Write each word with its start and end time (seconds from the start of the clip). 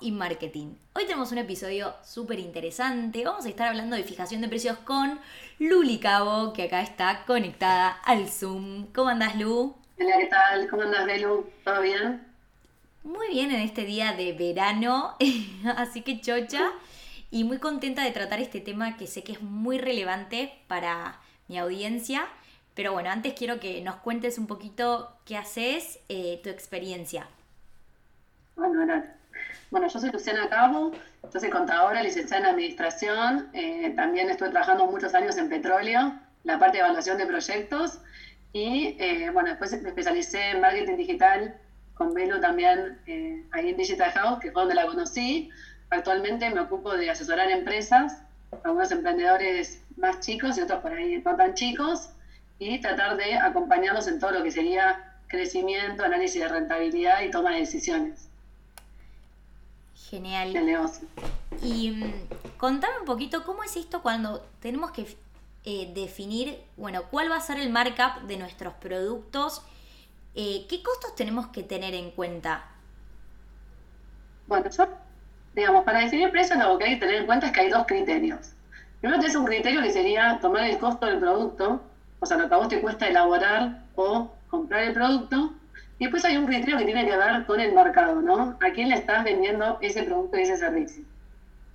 y 0.00 0.12
marketing. 0.12 0.74
Hoy 0.94 1.04
tenemos 1.04 1.32
un 1.32 1.38
episodio 1.38 1.94
súper 2.04 2.38
interesante. 2.38 3.24
Vamos 3.24 3.46
a 3.46 3.48
estar 3.48 3.68
hablando 3.68 3.96
de 3.96 4.04
fijación 4.04 4.40
de 4.40 4.48
precios 4.48 4.78
con 4.78 5.20
Luli 5.58 5.98
Cabo, 5.98 6.52
que 6.52 6.64
acá 6.64 6.82
está 6.82 7.24
conectada 7.26 7.90
al 8.04 8.28
Zoom. 8.28 8.86
¿Cómo 8.92 9.08
andás, 9.08 9.36
Lu? 9.36 9.74
Hola, 9.98 10.16
¿qué 10.18 10.26
tal? 10.26 10.68
¿Cómo 10.68 10.82
andás, 10.82 11.06
Belu? 11.06 11.50
¿Todo 11.64 11.82
bien? 11.82 12.26
Muy 13.02 13.28
bien 13.28 13.50
en 13.50 13.60
este 13.60 13.84
día 13.84 14.12
de 14.12 14.32
verano, 14.32 15.16
así 15.76 16.02
que 16.02 16.20
chocha. 16.20 16.70
Y 17.30 17.44
muy 17.44 17.58
contenta 17.58 18.02
de 18.02 18.10
tratar 18.10 18.40
este 18.40 18.60
tema 18.60 18.96
que 18.96 19.06
sé 19.06 19.22
que 19.22 19.32
es 19.32 19.42
muy 19.42 19.78
relevante 19.78 20.52
para 20.68 21.20
mi 21.48 21.58
audiencia. 21.58 22.26
Pero 22.74 22.92
bueno, 22.92 23.10
antes 23.10 23.34
quiero 23.34 23.60
que 23.60 23.80
nos 23.82 23.96
cuentes 23.96 24.38
un 24.38 24.46
poquito 24.46 25.16
qué 25.24 25.36
haces, 25.36 26.00
eh, 26.08 26.40
tu 26.42 26.48
experiencia. 26.48 27.28
Bueno, 28.56 28.84
bueno, 29.70 29.86
yo 29.88 30.00
soy 30.00 30.10
Luciana 30.10 30.48
Cabo, 30.48 30.92
yo 31.32 31.40
soy 31.40 31.48
contadora, 31.48 32.02
licenciada 32.02 32.42
en 32.44 32.54
Administración, 32.54 33.50
eh, 33.52 33.92
también 33.94 34.28
estuve 34.28 34.50
trabajando 34.50 34.86
muchos 34.86 35.14
años 35.14 35.36
en 35.36 35.48
petróleo, 35.48 36.12
la 36.42 36.58
parte 36.58 36.78
de 36.78 36.84
evaluación 36.84 37.18
de 37.18 37.26
proyectos, 37.26 38.00
y 38.52 38.96
eh, 38.98 39.30
bueno, 39.32 39.50
después 39.50 39.80
me 39.80 39.88
especialicé 39.88 40.50
en 40.50 40.60
marketing 40.60 40.96
digital 40.96 41.54
con 41.94 42.14
Velo 42.14 42.40
también 42.40 42.98
eh, 43.06 43.44
ahí 43.52 43.70
en 43.70 43.76
Digital 43.76 44.10
House, 44.12 44.40
que 44.40 44.50
fue 44.50 44.62
donde 44.62 44.74
la 44.74 44.86
conocí. 44.86 45.50
Actualmente 45.90 46.48
me 46.50 46.60
ocupo 46.60 46.96
de 46.96 47.10
asesorar 47.10 47.50
empresas, 47.50 48.22
algunos 48.64 48.90
emprendedores 48.90 49.82
más 49.96 50.18
chicos 50.20 50.56
y 50.56 50.62
otros 50.62 50.80
por 50.80 50.92
ahí 50.92 51.22
no 51.24 51.36
tan 51.36 51.54
chicos, 51.54 52.10
y 52.58 52.80
tratar 52.80 53.16
de 53.18 53.36
acompañarlos 53.36 54.08
en 54.08 54.18
todo 54.18 54.32
lo 54.32 54.42
que 54.42 54.50
sería 54.50 55.14
crecimiento, 55.28 56.02
análisis 56.02 56.40
de 56.40 56.48
rentabilidad 56.48 57.22
y 57.22 57.30
toma 57.30 57.52
de 57.52 57.60
decisiones. 57.60 58.29
Genial. 60.08 60.52
Y 61.62 61.90
mm, 61.90 62.12
contame 62.56 62.98
un 63.00 63.04
poquito 63.04 63.44
cómo 63.44 63.62
es 63.62 63.76
esto 63.76 64.02
cuando 64.02 64.44
tenemos 64.60 64.90
que 64.92 65.06
eh, 65.64 65.92
definir, 65.94 66.58
bueno, 66.76 67.02
cuál 67.10 67.30
va 67.30 67.36
a 67.36 67.40
ser 67.40 67.58
el 67.58 67.70
markup 67.70 68.22
de 68.26 68.38
nuestros 68.38 68.74
productos, 68.74 69.62
eh, 70.34 70.66
qué 70.68 70.82
costos 70.82 71.14
tenemos 71.14 71.48
que 71.48 71.62
tener 71.62 71.94
en 71.94 72.10
cuenta. 72.12 72.64
Bueno, 74.46 74.70
yo, 74.70 74.88
digamos, 75.54 75.84
para 75.84 76.00
definir 76.00 76.30
precios 76.30 76.58
lo 76.58 76.78
que 76.78 76.84
hay 76.84 76.94
que 76.94 77.00
tener 77.00 77.16
en 77.16 77.26
cuenta 77.26 77.46
es 77.46 77.52
que 77.52 77.60
hay 77.60 77.70
dos 77.70 77.86
criterios. 77.86 78.52
Primero 79.00 79.22
es 79.22 79.36
un 79.36 79.44
criterio 79.44 79.82
que 79.82 79.92
sería 79.92 80.38
tomar 80.40 80.64
el 80.64 80.78
costo 80.78 81.06
del 81.06 81.18
producto, 81.18 81.82
o 82.20 82.26
sea, 82.26 82.36
lo 82.36 82.48
que 82.48 82.54
a 82.54 82.58
vos 82.58 82.68
te 82.68 82.80
cuesta 82.80 83.08
elaborar 83.08 83.84
o 83.96 84.30
comprar 84.48 84.84
el 84.84 84.92
producto, 84.92 85.54
y 86.00 86.04
después 86.04 86.24
hay 86.24 86.38
un 86.38 86.46
criterio 86.46 86.78
que 86.78 86.86
tiene 86.86 87.06
que 87.06 87.14
ver 87.14 87.44
con 87.44 87.60
el 87.60 87.74
mercado, 87.74 88.22
¿no? 88.22 88.56
¿A 88.58 88.70
quién 88.72 88.88
le 88.88 88.94
estás 88.94 89.22
vendiendo 89.22 89.76
ese 89.82 90.02
producto 90.02 90.38
y 90.38 90.42
ese 90.42 90.56
servicio? 90.56 91.04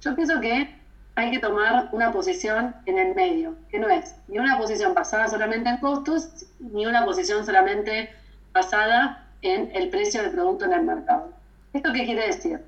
Yo 0.01 0.15
pienso 0.15 0.41
que 0.41 0.75
hay 1.13 1.29
que 1.29 1.37
tomar 1.37 1.89
una 1.91 2.11
posición 2.11 2.75
en 2.87 2.97
el 2.97 3.13
medio, 3.13 3.55
que 3.69 3.77
no 3.77 3.87
es 3.87 4.15
ni 4.27 4.39
una 4.39 4.57
posición 4.57 4.95
basada 4.95 5.27
solamente 5.27 5.69
en 5.69 5.77
costos, 5.77 6.47
ni 6.59 6.87
una 6.87 7.05
posición 7.05 7.45
solamente 7.45 8.09
basada 8.51 9.27
en 9.43 9.69
el 9.75 9.89
precio 9.89 10.23
del 10.23 10.31
producto 10.31 10.65
en 10.65 10.73
el 10.73 10.81
mercado. 10.81 11.31
¿Esto 11.73 11.93
qué 11.93 12.05
quiere 12.05 12.25
decir? 12.25 12.61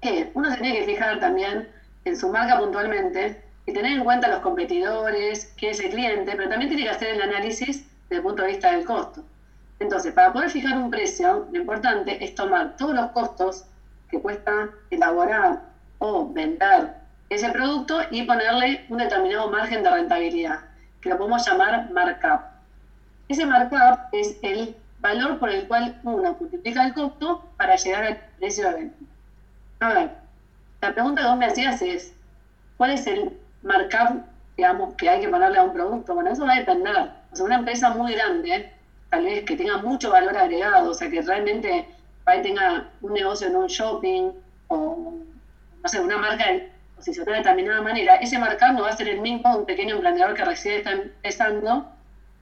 Que 0.00 0.32
uno 0.34 0.50
se 0.50 0.60
tiene 0.60 0.80
que 0.80 0.84
fijar 0.84 1.20
también 1.20 1.68
en 2.04 2.16
su 2.16 2.28
marca 2.28 2.58
puntualmente 2.58 3.40
y 3.66 3.72
tener 3.72 3.92
en 3.92 4.02
cuenta 4.02 4.26
los 4.26 4.40
competidores, 4.40 5.54
qué 5.56 5.70
es 5.70 5.78
el 5.78 5.90
cliente, 5.90 6.32
pero 6.34 6.48
también 6.48 6.70
tiene 6.70 6.82
que 6.82 6.90
hacer 6.90 7.14
el 7.14 7.22
análisis 7.22 7.86
desde 8.08 8.16
el 8.16 8.22
punto 8.22 8.42
de 8.42 8.48
vista 8.48 8.72
del 8.72 8.84
costo. 8.84 9.22
Entonces, 9.78 10.12
para 10.12 10.32
poder 10.32 10.50
fijar 10.50 10.78
un 10.78 10.90
precio, 10.90 11.48
lo 11.52 11.60
importante 11.60 12.24
es 12.24 12.34
tomar 12.34 12.76
todos 12.76 12.94
los 12.94 13.10
costos 13.10 13.64
que 14.10 14.20
cuesta 14.20 14.70
elaborar 14.90 15.60
o 15.98 16.32
vender 16.32 16.94
ese 17.28 17.50
producto 17.50 18.00
y 18.10 18.22
ponerle 18.22 18.86
un 18.88 18.98
determinado 18.98 19.50
margen 19.50 19.82
de 19.82 19.90
rentabilidad, 19.90 20.60
que 21.00 21.10
lo 21.10 21.18
podemos 21.18 21.46
llamar 21.46 21.90
markup. 21.90 22.40
Ese 23.28 23.44
markup 23.44 23.98
es 24.12 24.38
el 24.42 24.76
valor 25.00 25.38
por 25.38 25.50
el 25.50 25.66
cual 25.66 26.00
uno 26.04 26.36
multiplica 26.38 26.84
el 26.84 26.94
costo 26.94 27.44
para 27.56 27.76
llegar 27.76 28.04
al 28.04 28.16
precio 28.38 28.68
de 28.68 28.74
venta. 28.74 28.96
A 29.80 29.92
ver, 29.92 30.10
la 30.80 30.92
pregunta 30.92 31.22
que 31.22 31.28
vos 31.28 31.36
me 31.36 31.46
hacías 31.46 31.82
es, 31.82 32.14
¿cuál 32.76 32.92
es 32.92 33.06
el 33.06 33.36
markup, 33.62 34.22
digamos, 34.56 34.94
que 34.94 35.10
hay 35.10 35.20
que 35.20 35.28
ponerle 35.28 35.58
a 35.58 35.64
un 35.64 35.72
producto? 35.72 36.14
Bueno, 36.14 36.30
eso 36.30 36.46
va 36.46 36.54
a 36.54 36.58
depender. 36.58 37.10
O 37.32 37.36
sea, 37.36 37.44
una 37.44 37.56
empresa 37.56 37.90
muy 37.90 38.14
grande 38.14 38.72
tal 39.10 39.24
vez 39.24 39.44
que 39.44 39.56
tenga 39.56 39.78
mucho 39.78 40.10
valor 40.10 40.36
agregado, 40.36 40.90
o 40.90 40.94
sea, 40.94 41.10
que 41.10 41.22
realmente 41.22 41.86
tenga 42.42 42.88
un 43.00 43.12
negocio 43.12 43.46
en 43.46 43.56
un 43.56 43.66
shopping 43.68 44.32
o, 44.68 45.14
no 45.82 45.88
sé, 45.88 46.00
una 46.00 46.18
marca 46.18 46.44
posicionada 46.96 47.32
de 47.32 47.42
determinada 47.42 47.82
manera, 47.82 48.16
ese 48.16 48.38
marcado 48.38 48.72
no 48.72 48.82
va 48.82 48.90
a 48.90 48.96
ser 48.96 49.08
el 49.08 49.20
mismo 49.20 49.56
un 49.56 49.66
pequeño 49.66 49.96
emprendedor 49.96 50.34
que 50.34 50.44
recién 50.44 50.78
está 50.78 50.92
empezando 50.92 51.86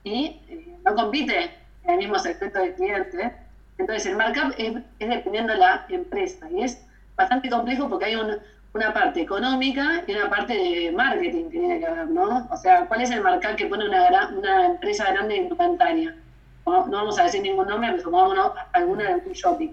y 0.03 0.39
eh, 0.47 0.77
no 0.83 0.95
compite 0.95 1.51
en 1.83 1.91
el 1.91 1.97
mismo 1.97 2.17
segmento 2.17 2.59
de 2.59 2.73
cliente. 2.73 3.31
Entonces, 3.77 4.05
el 4.05 4.15
markup 4.15 4.53
es, 4.57 4.73
dependiendo 4.99 5.53
de 5.53 5.59
la 5.59 5.85
empresa 5.89 6.49
y 6.49 6.63
es 6.63 6.81
bastante 7.15 7.49
complejo 7.49 7.89
porque 7.89 8.05
hay 8.05 8.15
una 8.15 8.93
parte 8.93 9.21
económica 9.21 10.03
y 10.07 10.13
una 10.13 10.29
parte 10.29 10.53
de 10.53 10.91
marketing 10.91 11.49
que 11.49 11.59
tiene 11.59 11.79
que 11.79 11.89
ver, 11.89 12.07
¿no? 12.07 12.47
O 12.49 12.57
sea, 12.57 12.85
¿cuál 12.87 13.01
es 13.01 13.11
el 13.11 13.21
markup 13.21 13.55
que 13.55 13.67
pone 13.67 13.87
una, 13.87 14.29
una 14.29 14.65
empresa 14.67 15.11
grande 15.11 15.37
en 15.37 15.49
tu 15.49 15.57
pantalla? 15.57 16.15
No, 16.65 16.89
vamos 16.89 17.19
a 17.19 17.23
decir 17.23 17.41
ningún 17.41 17.67
nombre, 17.67 17.89
pero 17.91 18.03
supongámonos 18.03 18.51
alguna 18.73 19.03
de 19.03 19.27
un 19.27 19.33
shopping. 19.33 19.69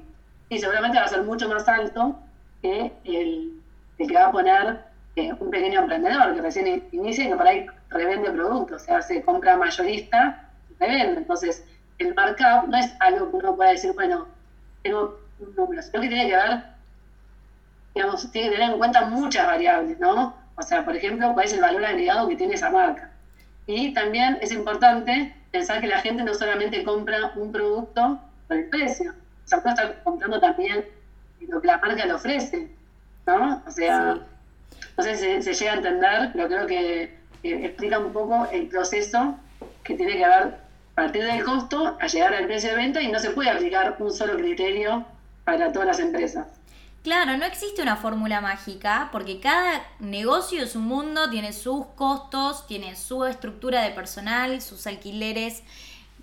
Y 0.49 0.59
seguramente 0.59 0.99
va 0.99 1.05
a 1.05 1.09
ser 1.09 1.23
mucho 1.23 1.49
más 1.49 1.67
alto 1.67 2.17
que 2.61 2.93
el, 3.05 3.61
que 3.97 4.15
va 4.15 4.27
a 4.27 4.33
poner 4.33 4.81
eh, 5.17 5.33
un 5.39 5.51
pequeño 5.51 5.81
emprendedor 5.81 6.35
que 6.35 6.43
recién 6.43 6.89
inicia 6.93 7.25
y 7.25 7.29
que 7.29 7.37
por 7.37 7.47
ahí 7.47 7.67
revende 7.89 8.31
productos, 8.31 8.83
o 8.83 8.85
sea, 8.85 9.03
se 9.03 9.23
compra 9.23 9.57
mayorista 9.57 10.49
y 10.71 10.85
revende. 10.85 11.21
Entonces, 11.21 11.65
el 11.99 12.15
markup 12.15 12.69
no 12.69 12.77
es 12.77 12.95
algo 13.01 13.31
que 13.31 13.37
uno 13.37 13.57
pueda 13.57 13.71
decir, 13.71 13.93
bueno, 13.95 14.27
tengo 14.83 15.19
un 15.39 15.55
número, 15.55 15.83
sino 15.83 16.01
que 16.01 16.09
tiene 16.09 16.29
que 16.29 16.37
ver, 16.37 16.63
digamos, 17.95 18.31
tiene 18.33 18.51
que 18.51 18.57
tener 18.57 18.73
en 18.73 18.79
cuenta 18.79 19.07
muchas 19.07 19.47
variables, 19.47 19.99
¿no? 19.99 20.35
O 20.57 20.63
sea, 20.63 20.85
por 20.85 20.95
ejemplo, 20.95 21.33
cuál 21.33 21.47
es 21.47 21.53
el 21.55 21.61
valor 21.61 21.85
agregado 21.85 22.29
que 22.29 22.37
tiene 22.37 22.55
esa 22.55 22.71
marca. 22.71 23.11
Y 23.67 23.95
también 23.95 24.39
es 24.41 24.53
importante 24.53 25.35
pensar 25.53 25.81
que 25.81 25.87
la 25.87 26.01
gente 26.01 26.25
no 26.25 26.35
solamente 26.35 26.83
compra 26.83 27.33
un 27.37 27.53
producto 27.53 28.19
por 28.49 28.57
el 28.57 28.69
precio, 28.69 29.13
o 29.13 29.49
sea, 29.49 29.59
uno 29.59 29.71
está 29.71 30.03
comprando 30.03 30.41
también 30.41 30.85
lo 31.49 31.61
que 31.61 31.67
la 31.67 31.79
marca 31.79 32.07
le 32.07 32.15
ofrece, 32.15 32.71
¿no? 33.27 33.63
O 33.67 33.71
sea, 33.71 34.19
no 34.97 35.05
sé 35.05 35.17
si 35.17 35.43
se, 35.43 35.55
llega 35.55 35.73
a 35.73 35.77
entender, 35.77 36.31
pero 36.33 36.49
creo 36.49 36.67
que, 36.67 37.23
explica 37.43 37.99
un 37.99 38.13
poco 38.13 38.47
el 38.53 38.69
proceso 38.69 39.37
que 39.83 39.95
tiene 39.95 40.13
que 40.17 40.27
ver 40.27 40.57
partir 40.95 41.25
del 41.25 41.43
costo 41.43 41.97
a 42.01 42.07
llegar 42.07 42.35
al 42.35 42.47
precio 42.47 42.71
de 42.71 42.77
venta 42.77 43.03
y 43.03 43.11
no 43.11 43.19
se 43.19 43.31
puede 43.31 43.51
aplicar 43.51 43.97
un 43.99 44.13
solo 44.13 44.37
criterio 44.37 45.05
para 45.45 45.73
todas 45.73 45.89
las 45.89 46.01
empresas. 46.01 46.47
Claro, 47.03 47.37
no 47.37 47.45
existe 47.45 47.83
una 47.83 47.97
fórmula 47.97 48.41
mágica 48.41 49.09
porque 49.11 49.41
cada 49.41 49.85
negocio 49.99 50.63
es 50.63 50.77
un 50.77 50.85
mundo, 50.85 51.29
tiene 51.31 51.53
sus 51.53 51.87
costos, 51.97 52.65
tiene 52.69 52.95
su 52.95 53.25
estructura 53.25 53.83
de 53.83 53.91
personal, 53.91 54.63
sus 54.63 54.87
alquileres. 54.87 55.65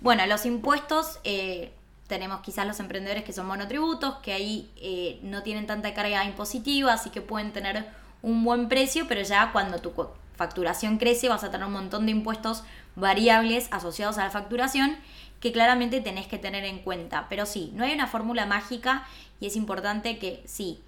Bueno, 0.00 0.24
los 0.24 0.46
impuestos, 0.46 1.18
eh, 1.24 1.74
tenemos 2.06 2.40
quizás 2.40 2.66
los 2.66 2.80
emprendedores 2.80 3.24
que 3.24 3.34
son 3.34 3.46
monotributos, 3.46 4.16
que 4.22 4.32
ahí 4.32 4.70
eh, 4.76 5.20
no 5.22 5.42
tienen 5.42 5.66
tanta 5.66 5.92
carga 5.92 6.24
impositiva, 6.24 6.94
así 6.94 7.10
que 7.10 7.20
pueden 7.20 7.52
tener 7.52 7.86
un 8.22 8.42
buen 8.42 8.68
precio, 8.70 9.04
pero 9.06 9.20
ya 9.20 9.52
cuando 9.52 9.80
tu 9.80 9.92
facturación 10.36 10.96
crece 10.96 11.28
vas 11.28 11.44
a 11.44 11.50
tener 11.50 11.66
un 11.66 11.74
montón 11.74 12.06
de 12.06 12.12
impuestos 12.12 12.64
variables 12.96 13.68
asociados 13.70 14.16
a 14.16 14.24
la 14.24 14.30
facturación 14.30 14.96
que 15.40 15.52
claramente 15.52 16.00
tenés 16.00 16.26
que 16.26 16.38
tener 16.38 16.64
en 16.64 16.78
cuenta. 16.78 17.26
Pero 17.28 17.46
sí, 17.46 17.72
no 17.74 17.84
hay 17.84 17.92
una 17.92 18.06
fórmula 18.06 18.46
mágica 18.46 19.06
y 19.40 19.46
es 19.46 19.56
importante 19.56 20.18
que 20.18 20.42
sí. 20.46 20.80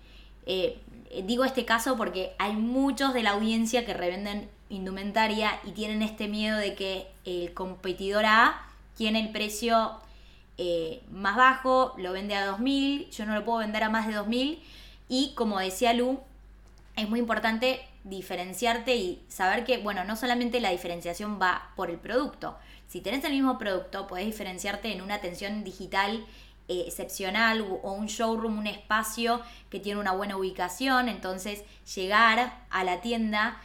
Eh, 0.47 0.79
digo 1.25 1.45
este 1.45 1.65
caso 1.65 1.97
porque 1.97 2.33
hay 2.39 2.53
muchos 2.53 3.15
de 3.15 3.23
la 3.23 3.31
audiencia 3.31 3.85
que 3.85 3.95
revenden 3.95 4.49
indumentaria 4.69 5.61
y 5.65 5.73
tienen 5.73 6.03
este 6.03 6.29
miedo 6.29 6.59
de 6.59 6.75
que 6.75 7.07
el 7.25 7.53
competidor 7.55 8.25
A 8.27 8.63
tiene 8.97 9.21
el 9.21 9.31
precio 9.31 9.93
eh, 10.59 11.03
más 11.11 11.37
bajo, 11.37 11.95
lo 11.99 12.13
vende 12.13 12.35
a 12.35 12.47
2.000, 12.47 13.11
yo 13.11 13.27
no 13.27 13.35
lo 13.35 13.45
puedo 13.45 13.59
vender 13.59 13.83
a 13.83 13.91
más 13.91 14.07
de 14.07 14.15
2.000 14.15 14.59
y 15.09 15.33
como 15.35 15.59
decía 15.59 15.93
Lu, 15.93 16.21
es 16.97 17.09
muy 17.09 17.21
importante 17.21 17.81
diferenciarte 18.05 18.97
y 18.97 19.23
saber 19.29 19.65
que, 19.65 19.79
bueno, 19.79 20.05
no 20.05 20.17
solamente 20.17 20.61
la 20.61 20.71
diferenciación 20.71 21.39
va 21.41 21.71
por 21.77 21.91
el 21.91 21.99
producto. 21.99 22.57
Si 22.93 23.01
tenés 23.01 23.25
el 23.25 23.33
mismo 23.33 23.57
producto, 23.57 24.07
podés 24.07 24.27
diferenciarte 24.27 24.93
en 24.93 25.01
una 25.01 25.15
atención 25.15 25.65
digital 25.65 26.27
eh, 26.69 26.85
excepcional 26.87 27.63
o 27.63 27.93
un 27.93 28.05
showroom, 28.05 28.59
un 28.59 28.67
espacio 28.67 29.41
que 29.71 29.81
tiene 29.81 29.99
una 29.99 30.13
buena 30.13 30.37
ubicación. 30.37 31.09
Entonces, 31.09 31.65
llegar 31.95 32.53
a 32.69 32.85
la 32.85 33.01
tienda, 33.01 33.57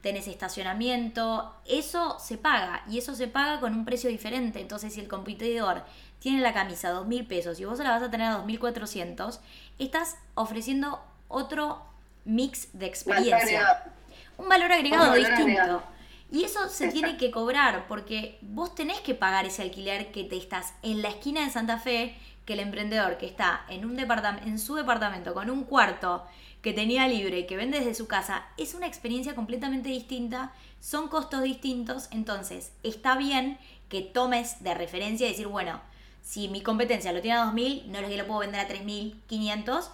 tenés 0.00 0.28
estacionamiento, 0.28 1.56
eso 1.66 2.20
se 2.20 2.38
paga 2.38 2.84
y 2.88 2.98
eso 2.98 3.16
se 3.16 3.26
paga 3.26 3.58
con 3.58 3.74
un 3.74 3.84
precio 3.84 4.08
diferente. 4.08 4.60
Entonces, 4.60 4.94
si 4.94 5.00
el 5.00 5.08
competidor 5.08 5.82
tiene 6.20 6.40
la 6.40 6.54
camisa 6.54 6.90
2 6.90 7.04
mil 7.08 7.26
pesos 7.26 7.58
y 7.58 7.64
vos 7.64 7.78
se 7.78 7.82
la 7.82 7.90
vas 7.90 8.02
a 8.04 8.12
tener 8.12 8.30
a 8.30 8.44
2.400, 8.44 9.40
estás 9.80 10.18
ofreciendo 10.36 11.02
otro 11.26 11.82
mix 12.24 12.68
de 12.74 12.86
experiencia. 12.86 13.90
Un 14.38 14.48
valor 14.48 14.70
agregado 14.70 15.14
distinto. 15.14 15.82
Y 16.30 16.44
eso 16.44 16.68
se 16.68 16.88
tiene 16.88 17.16
que 17.16 17.30
cobrar 17.30 17.86
porque 17.86 18.38
vos 18.42 18.74
tenés 18.74 19.00
que 19.00 19.14
pagar 19.14 19.46
ese 19.46 19.62
alquiler 19.62 20.10
que 20.10 20.24
te 20.24 20.36
estás 20.36 20.74
en 20.82 21.02
la 21.02 21.08
esquina 21.08 21.44
de 21.44 21.50
Santa 21.50 21.78
Fe, 21.78 22.16
que 22.44 22.54
el 22.54 22.60
emprendedor 22.60 23.18
que 23.18 23.26
está 23.26 23.64
en, 23.68 23.84
un 23.84 23.98
en 23.98 24.58
su 24.58 24.74
departamento 24.74 25.34
con 25.34 25.50
un 25.50 25.64
cuarto 25.64 26.24
que 26.62 26.72
tenía 26.72 27.06
libre 27.06 27.40
y 27.40 27.46
que 27.46 27.56
vende 27.56 27.78
desde 27.78 27.94
su 27.94 28.08
casa, 28.08 28.44
es 28.56 28.74
una 28.74 28.88
experiencia 28.88 29.36
completamente 29.36 29.88
distinta, 29.88 30.52
son 30.80 31.08
costos 31.08 31.42
distintos, 31.42 32.08
entonces 32.10 32.72
está 32.82 33.16
bien 33.16 33.58
que 33.88 34.02
tomes 34.02 34.62
de 34.64 34.74
referencia 34.74 35.26
y 35.26 35.30
decir, 35.30 35.46
bueno, 35.46 35.80
si 36.22 36.48
mi 36.48 36.62
competencia 36.62 37.12
lo 37.12 37.20
tiene 37.20 37.38
a 37.38 37.44
2.000, 37.44 37.84
no 37.84 37.98
es 37.98 38.08
que 38.08 38.16
lo 38.16 38.26
puedo 38.26 38.40
vender 38.40 38.60
a 38.60 38.68
3.500, 38.68 39.90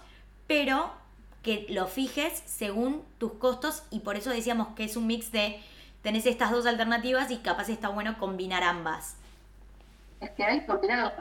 pero 0.47 0.91
que 1.43 1.67
lo 1.69 1.85
fijes 1.87 2.41
según 2.45 3.03
tus 3.19 3.33
costos 3.33 3.83
y 3.91 3.99
por 3.99 4.15
eso 4.15 4.31
decíamos 4.31 4.69
que 4.75 4.85
es 4.85 4.97
un 4.97 5.05
mix 5.05 5.31
de 5.31 5.59
tenés 6.03 6.25
estas 6.25 6.51
dos 6.51 6.67
alternativas 6.67 7.31
y 7.31 7.37
capaz 7.37 7.69
está 7.69 7.87
bueno 7.87 8.17
combinar 8.19 8.61
ambas. 8.61 9.15
Es 10.19 10.29
que 10.31 10.43
hay 10.43 10.59
que 10.59 10.67
combinar, 10.67 11.15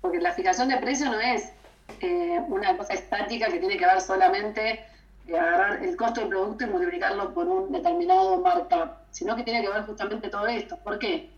porque 0.00 0.18
la 0.20 0.32
fijación 0.32 0.68
de 0.68 0.78
precio 0.78 1.06
no 1.06 1.20
es 1.20 1.52
eh, 2.00 2.40
una 2.48 2.76
cosa 2.76 2.94
estática 2.94 3.48
que 3.48 3.58
tiene 3.58 3.76
que 3.76 3.84
ver 3.84 4.00
solamente 4.00 4.86
eh, 5.28 5.38
agarrar 5.38 5.82
el 5.82 5.96
costo 5.96 6.20
del 6.20 6.30
producto 6.30 6.64
y 6.64 6.68
multiplicarlo 6.68 7.34
por 7.34 7.46
un 7.46 7.72
determinado 7.72 8.38
markup, 8.38 8.92
sino 9.10 9.36
que 9.36 9.42
tiene 9.42 9.62
que 9.62 9.68
ver 9.68 9.82
justamente 9.84 10.28
todo 10.28 10.46
esto. 10.46 10.76
¿Por 10.78 10.98
qué? 10.98 11.30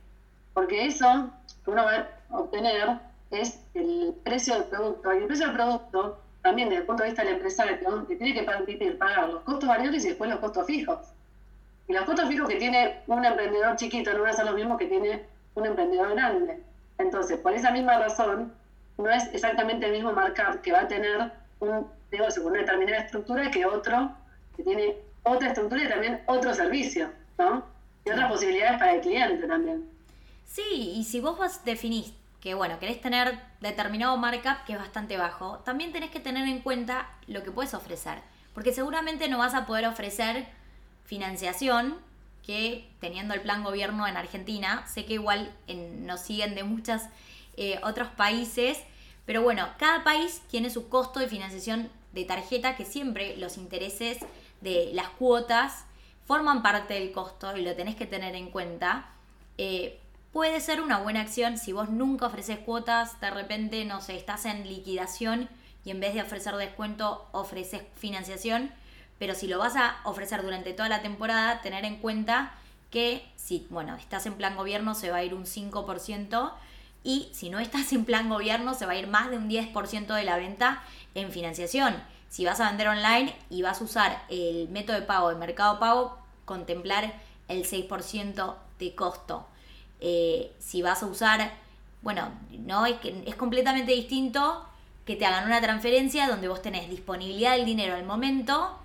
Porque 0.53 0.87
eso 0.87 1.31
que 1.65 1.71
uno 1.71 1.85
va 1.85 2.07
a 2.31 2.39
obtener 2.39 2.99
es 3.31 3.61
el 3.75 4.15
precio 4.23 4.55
del 4.55 4.65
producto. 4.65 5.13
Y 5.13 5.19
el 5.19 5.27
precio 5.27 5.47
del 5.47 5.57
producto, 5.57 6.21
también 6.43 6.69
desde 6.69 6.83
el 6.83 6.87
punto 6.87 7.03
de 7.03 7.09
vista 7.09 7.25
del 7.25 7.35
empresario, 7.35 8.07
que 8.07 8.17
tiene 8.17 8.35
que 8.35 8.43
permitir 8.43 8.99
pagar 8.99 9.29
los 9.31 9.43
costos 9.43 9.69
variables 9.69 10.05
y 10.05 10.09
después 10.09 10.31
los 10.31 10.39
costos 10.39 10.67
fijos. 10.67 11.14
Y 11.89 11.93
los 11.93 12.05
costos 12.05 12.29
fijos 12.29 12.49
que 12.49 12.57
tiene 12.57 13.03
un 13.07 13.25
emprendedor 13.25 13.77
chiquito 13.77 14.13
no 14.13 14.23
van 14.23 14.31
a 14.31 14.33
ser 14.33 14.47
los 14.47 14.55
mismos 14.55 14.79
que 14.79 14.87
tiene 14.87 15.25
un 15.55 15.67
emprendedor 15.67 16.15
grande. 16.15 16.63
Entonces, 16.99 17.39
por 17.39 17.53
esa 17.53 17.71
misma 17.71 17.99
razón, 17.99 18.53
no 18.99 19.11
es 19.11 19.25
exactamente 19.33 19.87
el 19.87 19.93
mismo 19.93 20.13
markup 20.13 20.61
que 20.63 20.73
va 20.73 20.83
a 20.83 20.89
tener 20.89 21.33
un 21.61 21.87
negocio 22.11 22.43
con 22.43 22.53
una 22.53 22.61
determinada 22.61 23.03
estructura 23.03 23.51
que 23.51 23.67
otro 23.67 24.13
que 24.57 24.63
tiene 24.63 24.97
otra 25.25 25.49
estructura 25.49 25.83
y 25.83 25.89
también 25.89 26.23
otro 26.27 26.55
servicio, 26.55 27.11
¿no? 27.39 27.65
Y 28.05 28.11
otras 28.11 28.31
posibilidades 28.31 28.79
para 28.79 28.95
el 28.95 29.01
cliente 29.01 29.47
también. 29.47 29.89
Sí, 30.47 30.93
y 30.97 31.05
si 31.05 31.21
vos 31.21 31.39
vas, 31.39 31.65
definís 31.65 32.15
que, 32.41 32.55
bueno, 32.55 32.79
querés 32.79 33.01
tener 33.01 33.39
determinado 33.61 34.17
markup 34.17 34.65
que 34.67 34.75
es 34.75 34.79
bastante 34.79 35.17
bajo, 35.17 35.59
también 35.61 35.93
tenés 35.93 36.11
que 36.11 36.21
tener 36.21 36.47
en 36.47 36.61
cuenta 36.61 37.09
lo 37.27 37.43
que 37.43 37.51
puedes 37.51 37.75
ofrecer. 37.75 38.19
Porque 38.53 38.73
seguramente 38.73 39.29
no 39.29 39.39
vas 39.39 39.55
a 39.55 39.67
poder 39.67 39.87
ofrecer 39.87 40.47
financiación 41.05 41.97
que 42.45 42.89
teniendo 43.01 43.35
el 43.35 43.41
plan 43.41 43.65
gobierno 43.65 44.07
en 44.07 44.17
Argentina, 44.17 44.87
sé 44.87 45.05
que 45.05 45.15
igual 45.15 45.55
nos 46.01 46.21
siguen 46.21 46.55
de 46.55 46.63
muchos 46.63 47.03
eh, 47.57 47.81
otros 47.83 48.09
países, 48.09 48.79
pero 49.25 49.43
bueno, 49.43 49.67
cada 49.79 50.05
país 50.05 50.43
tiene 50.51 50.69
su 50.69 50.89
costo 50.89 51.21
de 51.21 51.29
financiación 51.29 51.91
de 52.13 52.25
tarjeta 52.25 52.77
que 52.77 52.85
siempre 52.85 53.37
los 53.39 53.57
intereses 53.57 54.19
de 54.61 54.91
las 54.93 55.09
cuotas 55.09 55.85
forman 56.27 56.63
parte 56.63 56.95
del 56.95 57.13
costo 57.13 57.57
y 57.57 57.63
lo 57.63 57.75
tenés 57.75 57.97
que 57.97 58.07
tener 58.07 58.35
en 58.35 58.51
cuenta. 58.51 59.09
Eh, 59.59 59.99
puede 60.33 60.61
ser 60.61 60.81
una 60.81 60.99
buena 60.99 61.21
acción 61.21 61.59
si 61.59 61.73
vos 61.73 61.89
nunca 61.89 62.27
ofreces 62.27 62.59
cuotas, 62.59 63.21
de 63.21 63.31
repente, 63.31 63.85
no 63.85 64.01
sé, 64.01 64.17
estás 64.17 64.45
en 64.45 64.69
liquidación 64.69 65.49
y 65.85 65.91
en 65.91 66.01
vez 66.01 66.15
de 66.15 66.23
ofrecer 66.23 66.57
descuento 66.57 67.29
ofreces 67.33 67.83
financiación, 67.97 68.71
pero 69.19 69.35
si 69.35 69.47
lo 69.47 69.59
vas 69.59 69.77
a 69.77 69.97
ofrecer 70.05 70.43
durante 70.43 70.73
toda 70.73 70.89
la 70.89 71.03
temporada, 71.03 71.61
tener 71.63 71.85
en 71.85 71.97
cuenta 71.97 72.53
que 72.91 73.25
si, 73.37 73.67
bueno, 73.71 73.97
estás 73.97 74.27
en 74.27 74.35
plan 74.35 74.57
gobierno 74.57 74.95
se 74.95 75.11
va 75.11 75.19
a 75.19 75.25
ir 75.25 75.35
un 75.35 75.45
5% 75.45 76.53
y 77.03 77.29
si 77.33 77.51
no 77.51 77.59
estás 77.59 77.93
en 77.93 78.05
plan 78.05 78.29
gobierno 78.29 78.75
se 78.75 78.87
va 78.87 78.93
a 78.93 78.97
ir 78.97 79.07
más 79.07 79.31
de 79.31 79.37
un 79.37 79.49
10% 79.49 80.15
de 80.15 80.25
la 80.25 80.37
venta 80.37 80.83
en 81.15 81.31
financiación. 81.31 81.95
Si 82.31 82.45
vas 82.45 82.61
a 82.61 82.69
vender 82.69 82.89
online 82.89 83.35
y 83.51 83.63
vas 83.63 83.81
a 83.81 83.85
usar 83.85 84.23
el 84.29 84.69
método 84.71 84.99
de 84.99 85.07
pago 85.07 85.29
de 85.29 85.37
mercado 85.37 85.79
pago, 85.79 86.19
contemplar 86.45 87.13
el 87.49 87.65
6% 87.65 88.55
de 88.79 88.95
costo. 88.95 89.47
Eh, 90.01 90.53
si 90.59 90.83
vas 90.83 91.03
a 91.03 91.07
usar, 91.07 91.53
bueno, 92.03 92.33
no 92.51 92.87
es, 92.87 92.97
que 92.99 93.23
es 93.27 93.37
completamente 93.37 93.93
distinto 93.93 94.67
que 95.05 95.17
te 95.17 95.27
hagan 95.27 95.47
una 95.47 95.61
transferencia 95.61 96.29
donde 96.29 96.49
vos 96.49 96.63
tenés 96.63 96.89
disponibilidad 96.89 97.53
del 97.53 97.67
dinero 97.67 97.95
al 97.95 98.05
momento 98.05 98.79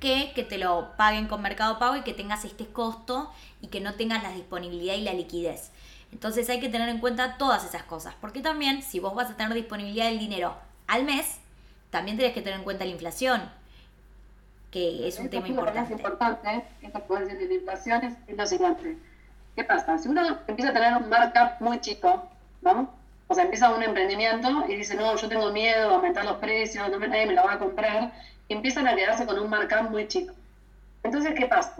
que 0.00 0.32
que 0.34 0.44
te 0.44 0.58
lo 0.58 0.92
paguen 0.96 1.26
con 1.26 1.42
Mercado 1.42 1.78
Pago 1.78 1.96
y 1.96 2.02
que 2.02 2.14
tengas 2.14 2.44
este 2.44 2.66
costo 2.66 3.32
y 3.60 3.68
que 3.68 3.80
no 3.80 3.94
tengas 3.94 4.22
la 4.22 4.32
disponibilidad 4.32 4.94
y 4.94 5.02
la 5.02 5.12
liquidez. 5.12 5.70
Entonces 6.12 6.48
hay 6.48 6.60
que 6.60 6.68
tener 6.68 6.88
en 6.88 6.98
cuenta 6.98 7.36
todas 7.36 7.64
esas 7.64 7.82
cosas, 7.82 8.14
porque 8.20 8.40
también 8.40 8.82
si 8.82 9.00
vos 9.00 9.14
vas 9.14 9.30
a 9.30 9.36
tener 9.36 9.52
disponibilidad 9.54 10.06
del 10.06 10.18
dinero 10.18 10.54
al 10.86 11.04
mes, 11.04 11.38
también 11.90 12.16
tenés 12.16 12.32
que 12.32 12.40
tener 12.40 12.58
en 12.58 12.64
cuenta 12.64 12.84
la 12.84 12.90
inflación, 12.90 13.42
que 14.70 15.06
es 15.06 15.18
un 15.18 15.28
tema 15.28 15.48
importante. 15.48 15.92
Es 15.94 15.98
importante, 15.98 16.64
esta 16.82 17.00
de 17.00 17.46
la 17.46 17.54
inflación 17.54 18.18
es 18.26 18.36
lo 18.36 18.46
siguiente 18.46 18.98
¿Qué 19.58 19.64
pasa? 19.64 19.98
Si 19.98 20.08
uno 20.08 20.38
empieza 20.46 20.70
a 20.70 20.72
tener 20.72 20.96
un 20.96 21.08
markup 21.08 21.60
muy 21.60 21.80
chico, 21.80 22.30
¿no? 22.62 22.94
O 23.26 23.34
sea, 23.34 23.42
empieza 23.42 23.74
un 23.74 23.82
emprendimiento 23.82 24.64
y 24.68 24.76
dice, 24.76 24.94
no, 24.94 25.16
yo 25.16 25.28
tengo 25.28 25.50
miedo 25.50 25.90
a 25.90 25.94
aumentar 25.96 26.24
los 26.24 26.36
precios, 26.36 26.88
no 26.88 26.96
me, 27.00 27.08
nadie 27.08 27.26
me 27.26 27.32
lo 27.32 27.42
va 27.42 27.54
a 27.54 27.58
comprar, 27.58 28.12
empiezan 28.48 28.86
a 28.86 28.94
quedarse 28.94 29.26
con 29.26 29.38
un 29.38 29.50
markup 29.50 29.90
muy 29.90 30.08
chico. 30.08 30.34
Entonces, 31.02 31.34
¿qué 31.36 31.46
pasa? 31.46 31.76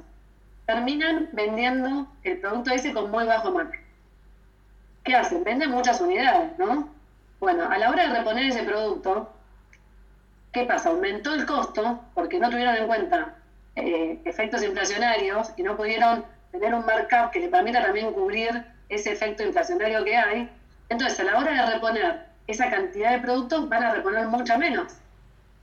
Terminan 0.66 1.28
vendiendo 1.32 2.08
el 2.22 2.38
producto 2.38 2.70
ese 2.70 2.92
con 2.92 3.10
muy 3.10 3.24
bajo 3.24 3.50
markup. 3.50 3.80
¿Qué 5.04 5.14
hacen? 5.14 5.42
Venden 5.44 5.70
muchas 5.70 6.00
unidades, 6.00 6.58
¿no? 6.58 6.88
Bueno, 7.40 7.68
a 7.70 7.78
la 7.78 7.90
hora 7.90 8.08
de 8.08 8.18
reponer 8.18 8.46
ese 8.46 8.64
producto, 8.64 9.32
¿qué 10.52 10.64
pasa? 10.64 10.90
Aumentó 10.90 11.34
el 11.34 11.46
costo 11.46 12.04
porque 12.14 12.38
no 12.38 12.50
tuvieron 12.50 12.76
en 12.76 12.86
cuenta 12.86 13.34
eh, 13.76 14.20
efectos 14.24 14.62
inflacionarios 14.62 15.52
y 15.56 15.62
no 15.62 15.76
pudieron 15.76 16.24
tener 16.50 16.74
un 16.74 16.84
markup 16.84 17.30
que 17.30 17.40
le 17.40 17.48
permita 17.48 17.82
también 17.82 18.12
cubrir 18.12 18.64
ese 18.88 19.12
efecto 19.12 19.42
inflacionario 19.42 20.04
que 20.04 20.16
hay. 20.16 20.50
Entonces, 20.88 21.20
a 21.20 21.24
la 21.24 21.38
hora 21.38 21.52
de 21.52 21.74
reponer 21.74 22.26
esa 22.46 22.70
cantidad 22.70 23.12
de 23.12 23.18
productos, 23.18 23.68
van 23.68 23.84
a 23.84 23.94
reponer 23.94 24.26
mucha 24.26 24.58
menos. 24.58 24.94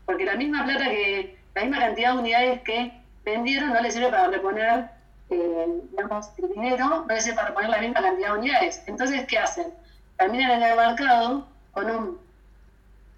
Porque 0.06 0.26
la 0.26 0.36
misma 0.36 0.64
plata 0.64 0.86
que, 0.86 1.38
la 1.56 1.62
misma 1.62 1.80
cantidad 1.80 2.14
de 2.14 2.20
unidades 2.20 2.62
que 2.62 2.92
vendieron 3.24 3.74
no 3.74 3.82
les 3.82 3.94
sirve 3.94 4.10
para 4.10 4.28
reponer, 4.28 4.90
eh, 5.30 5.66
el 5.98 6.54
dinero, 6.54 7.06
no 7.08 7.14
les 7.14 7.24
sirve 7.24 7.36
para 7.36 7.48
reponer 7.50 7.70
la 7.70 7.78
misma 7.80 8.02
cantidad 8.02 8.34
de 8.34 8.40
unidades. 8.40 8.84
Entonces, 8.88 9.26
¿qué 9.28 9.40
hacen? 9.40 9.68
Terminan 10.18 10.52
en 10.52 10.64
el 10.64 10.78
mercado 10.78 11.48
con 11.72 11.90
un, 11.90 12.20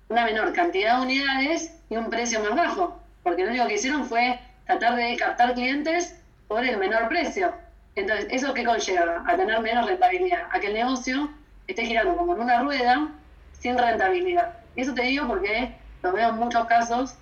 una 0.09 0.25
menor 0.25 0.53
cantidad 0.53 0.97
de 0.97 1.03
unidades 1.03 1.77
y 1.89 1.97
un 1.97 2.09
precio 2.09 2.39
más 2.39 2.55
bajo. 2.55 2.99
Porque 3.23 3.43
lo 3.43 3.49
único 3.49 3.67
que 3.67 3.75
hicieron 3.75 4.05
fue 4.05 4.39
tratar 4.65 4.95
de 4.95 5.15
captar 5.17 5.53
clientes 5.53 6.15
por 6.47 6.63
el 6.63 6.77
menor 6.77 7.09
precio. 7.09 7.53
Entonces, 7.95 8.27
¿eso 8.29 8.53
qué 8.53 8.63
conlleva? 8.63 9.23
A 9.27 9.35
tener 9.35 9.59
menos 9.59 9.85
rentabilidad, 9.85 10.47
a 10.51 10.59
que 10.59 10.67
el 10.67 10.73
negocio 10.75 11.29
esté 11.67 11.85
girando 11.85 12.15
como 12.15 12.33
en 12.35 12.41
una 12.41 12.61
rueda 12.61 13.09
sin 13.59 13.77
rentabilidad. 13.77 14.53
Y 14.75 14.81
eso 14.81 14.93
te 14.93 15.01
digo 15.01 15.27
porque 15.27 15.73
lo 16.07 16.13
veo 16.13 16.29
en 16.29 16.37
muchos 16.37 16.65
casos 16.67 17.15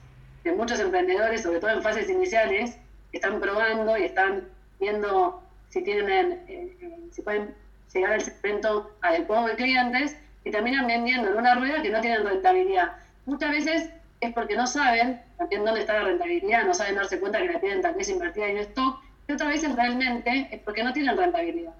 de 0.44 0.51
muchos 0.51 0.80
emprendedores, 0.80 1.42
sobre 1.42 1.60
todo 1.60 1.72
en 1.72 1.82
fases 1.82 2.08
iniciales, 2.08 2.77
que 3.12 3.18
están 3.18 3.39
probando 3.39 3.98
y 3.98 4.04
están 4.04 4.48
viendo 4.80 5.42
si 5.70 5.84
tienen, 5.84 6.34
eh, 6.48 6.77
eh, 6.82 7.00
si 7.12 7.22
pueden 7.24 7.56
llegar 7.92 8.13
al 8.13 8.22
segmento 8.22 8.92
adecuado 9.01 9.48
de 9.48 9.56
clientes 9.56 10.15
y 10.44 10.51
terminan 10.51 10.86
vendiendo 10.86 11.30
en 11.32 11.38
una 11.38 11.56
rueda 11.56 11.82
que 11.82 11.89
no 11.89 12.00
tienen 12.00 12.25
rentabilidad. 12.25 12.92
Muchas 13.25 13.50
veces 13.50 13.89
es 14.22 14.34
porque 14.34 14.56
no 14.56 14.68
saben 14.68 15.20
también 15.38 15.65
dónde 15.65 15.82
está 15.82 15.94
la 15.94 16.04
rentabilidad, 16.04 16.65
no 16.65 16.74
saben 16.74 16.96
darse 16.96 17.20
cuenta 17.20 17.39
que 17.39 17.54
la 17.54 17.60
tienen 17.60 17.82
tal 17.82 17.96
vez 17.96 18.08
invertida 18.10 18.48
en 18.48 18.58
stock 18.58 19.01
y 19.27 19.34
otras 19.34 19.50
veces 19.50 19.75
realmente 19.75 20.48
es 20.51 20.60
porque 20.62 20.84
no 20.84 20.94
tienen 20.94 21.18
rentabilidad. 21.18 21.74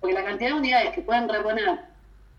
Porque 0.00 0.14
la 0.14 0.24
cantidad 0.24 0.50
de 0.50 0.56
unidades 0.56 0.94
que 0.94 1.02
pueden 1.02 1.28
reponer 1.28 1.80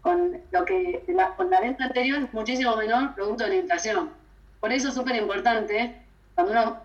con 0.02 0.42
lo 0.52 0.66
que 0.66 1.04
la, 1.08 1.36
con 1.36 1.50
la 1.50 1.62
venta 1.62 1.86
anterior 1.86 2.20
es 2.24 2.34
muchísimo 2.34 2.76
menor 2.76 3.14
producto 3.16 3.44
de 3.44 3.50
la 3.50 3.56
inflación. 3.58 4.12
Por 4.60 4.72
eso 4.72 4.90
es 4.90 4.94
súper 4.94 5.16
importante, 5.16 5.96
cuando 6.36 6.54
uno 6.54 6.78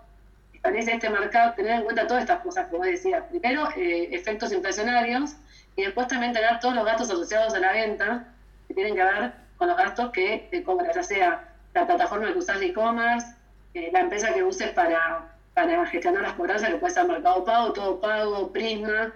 establece 0.53 0.93
este 0.93 1.11
mercado, 1.11 1.55
tener 1.55 1.73
en 1.73 1.83
cuenta 1.85 2.07
todas 2.07 2.23
estas 2.23 2.41
cosas 2.41 2.69
que 2.69 2.77
vos 2.77 2.87
decías. 2.87 3.25
Primero, 3.31 3.69
eh, 3.77 4.09
efectos 4.13 4.53
inflacionarios 4.53 5.37
y 5.77 5.83
después 5.83 6.09
también 6.09 6.33
tener 6.33 6.59
todos 6.61 6.75
los 6.75 6.85
gastos 6.85 7.11
asociados 7.11 7.55
a 7.55 7.59
la 7.59 7.73
venta 7.73 8.29
que 8.69 8.75
tienen 8.75 8.95
que 8.95 9.05
ver 9.05 9.33
con 9.57 9.69
los 9.69 9.77
gastos 9.77 10.11
que 10.11 10.49
te 10.51 10.63
cobra, 10.63 10.93
ya 10.93 11.03
sea 11.03 11.49
la 11.75 11.87
plataforma 11.87 12.33
que 12.33 12.39
usas 12.39 12.61
de 12.61 12.67
e-commerce, 12.67 13.27
eh, 13.75 13.91
la 13.93 14.01
empresa 14.01 14.33
que 14.35 14.43
uses 14.43 14.71
para 14.71 15.33
para 15.55 15.87
gestionar 15.87 16.23
las 16.23 16.33
cobranzas, 16.33 16.71
que 16.71 16.77
puede 16.77 16.95
ser 16.95 17.07
Mercado 17.07 17.45
Pago, 17.45 17.73
Todo 17.73 18.01
Pago, 18.01 18.53
Prisma, 18.53 19.13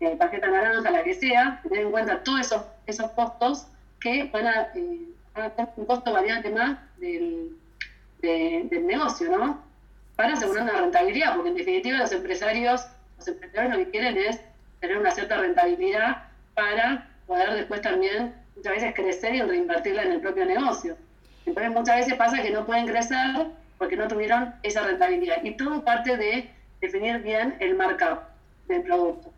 eh, 0.00 0.16
tarjeta 0.16 0.48
naranja, 0.48 0.90
la 0.90 1.04
que 1.04 1.14
sea, 1.14 1.60
tener 1.62 1.84
en 1.84 1.90
cuenta 1.90 2.22
todos 2.22 2.40
esos, 2.40 2.62
esos 2.86 3.10
costos 3.12 3.66
que 4.00 4.24
van 4.24 4.46
a, 4.46 4.62
eh, 4.74 5.06
tener 5.34 5.70
un 5.76 5.86
costo 5.86 6.12
variante 6.12 6.50
más 6.50 6.78
del, 6.98 7.56
del 8.20 8.86
negocio, 8.86 9.36
¿no? 9.36 9.62
Para 10.16 10.34
asegurar 10.34 10.64
una 10.64 10.80
rentabilidad, 10.80 11.34
porque 11.34 11.50
en 11.50 11.56
definitiva 11.56 11.98
los 11.98 12.12
empresarios, 12.12 12.86
los 13.18 13.28
emprendedores 13.28 13.70
lo 13.70 13.84
que 13.84 13.90
quieren 13.90 14.18
es 14.18 14.40
tener 14.80 14.98
una 14.98 15.10
cierta 15.10 15.36
rentabilidad 15.36 16.24
para 16.54 17.08
poder 17.26 17.54
después 17.54 17.80
también 17.82 18.34
muchas 18.56 18.72
veces 18.74 18.94
crecer 18.94 19.34
y 19.34 19.42
reinvertirla 19.42 20.02
en 20.02 20.12
el 20.12 20.20
propio 20.20 20.44
negocio. 20.44 20.96
Entonces 21.46 21.72
muchas 21.72 21.96
veces 21.96 22.14
pasa 22.14 22.42
que 22.42 22.50
no 22.50 22.66
pueden 22.66 22.86
crecer 22.86 23.46
porque 23.78 23.96
no 23.96 24.08
tuvieron 24.08 24.54
esa 24.62 24.82
rentabilidad. 24.82 25.42
Y 25.42 25.56
todo 25.56 25.84
parte 25.84 26.16
de 26.16 26.50
definir 26.80 27.18
bien 27.18 27.56
el 27.60 27.74
markup 27.74 28.20
del 28.68 28.82
producto. 28.82 29.32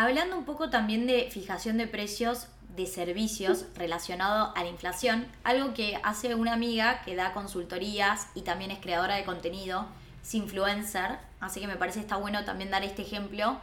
Hablando 0.00 0.38
un 0.38 0.44
poco 0.44 0.70
también 0.70 1.08
de 1.08 1.28
fijación 1.28 1.76
de 1.76 1.88
precios 1.88 2.46
de 2.76 2.86
servicios 2.86 3.64
relacionado 3.74 4.52
a 4.54 4.62
la 4.62 4.68
inflación, 4.68 5.26
algo 5.42 5.74
que 5.74 5.98
hace 6.04 6.36
una 6.36 6.52
amiga 6.52 7.02
que 7.02 7.16
da 7.16 7.32
consultorías 7.32 8.28
y 8.36 8.42
también 8.42 8.70
es 8.70 8.78
creadora 8.78 9.16
de 9.16 9.24
contenido, 9.24 9.88
es 10.22 10.36
influencer, 10.36 11.18
así 11.40 11.58
que 11.58 11.66
me 11.66 11.74
parece 11.74 11.98
está 11.98 12.14
bueno 12.14 12.44
también 12.44 12.70
dar 12.70 12.84
este 12.84 13.02
ejemplo. 13.02 13.58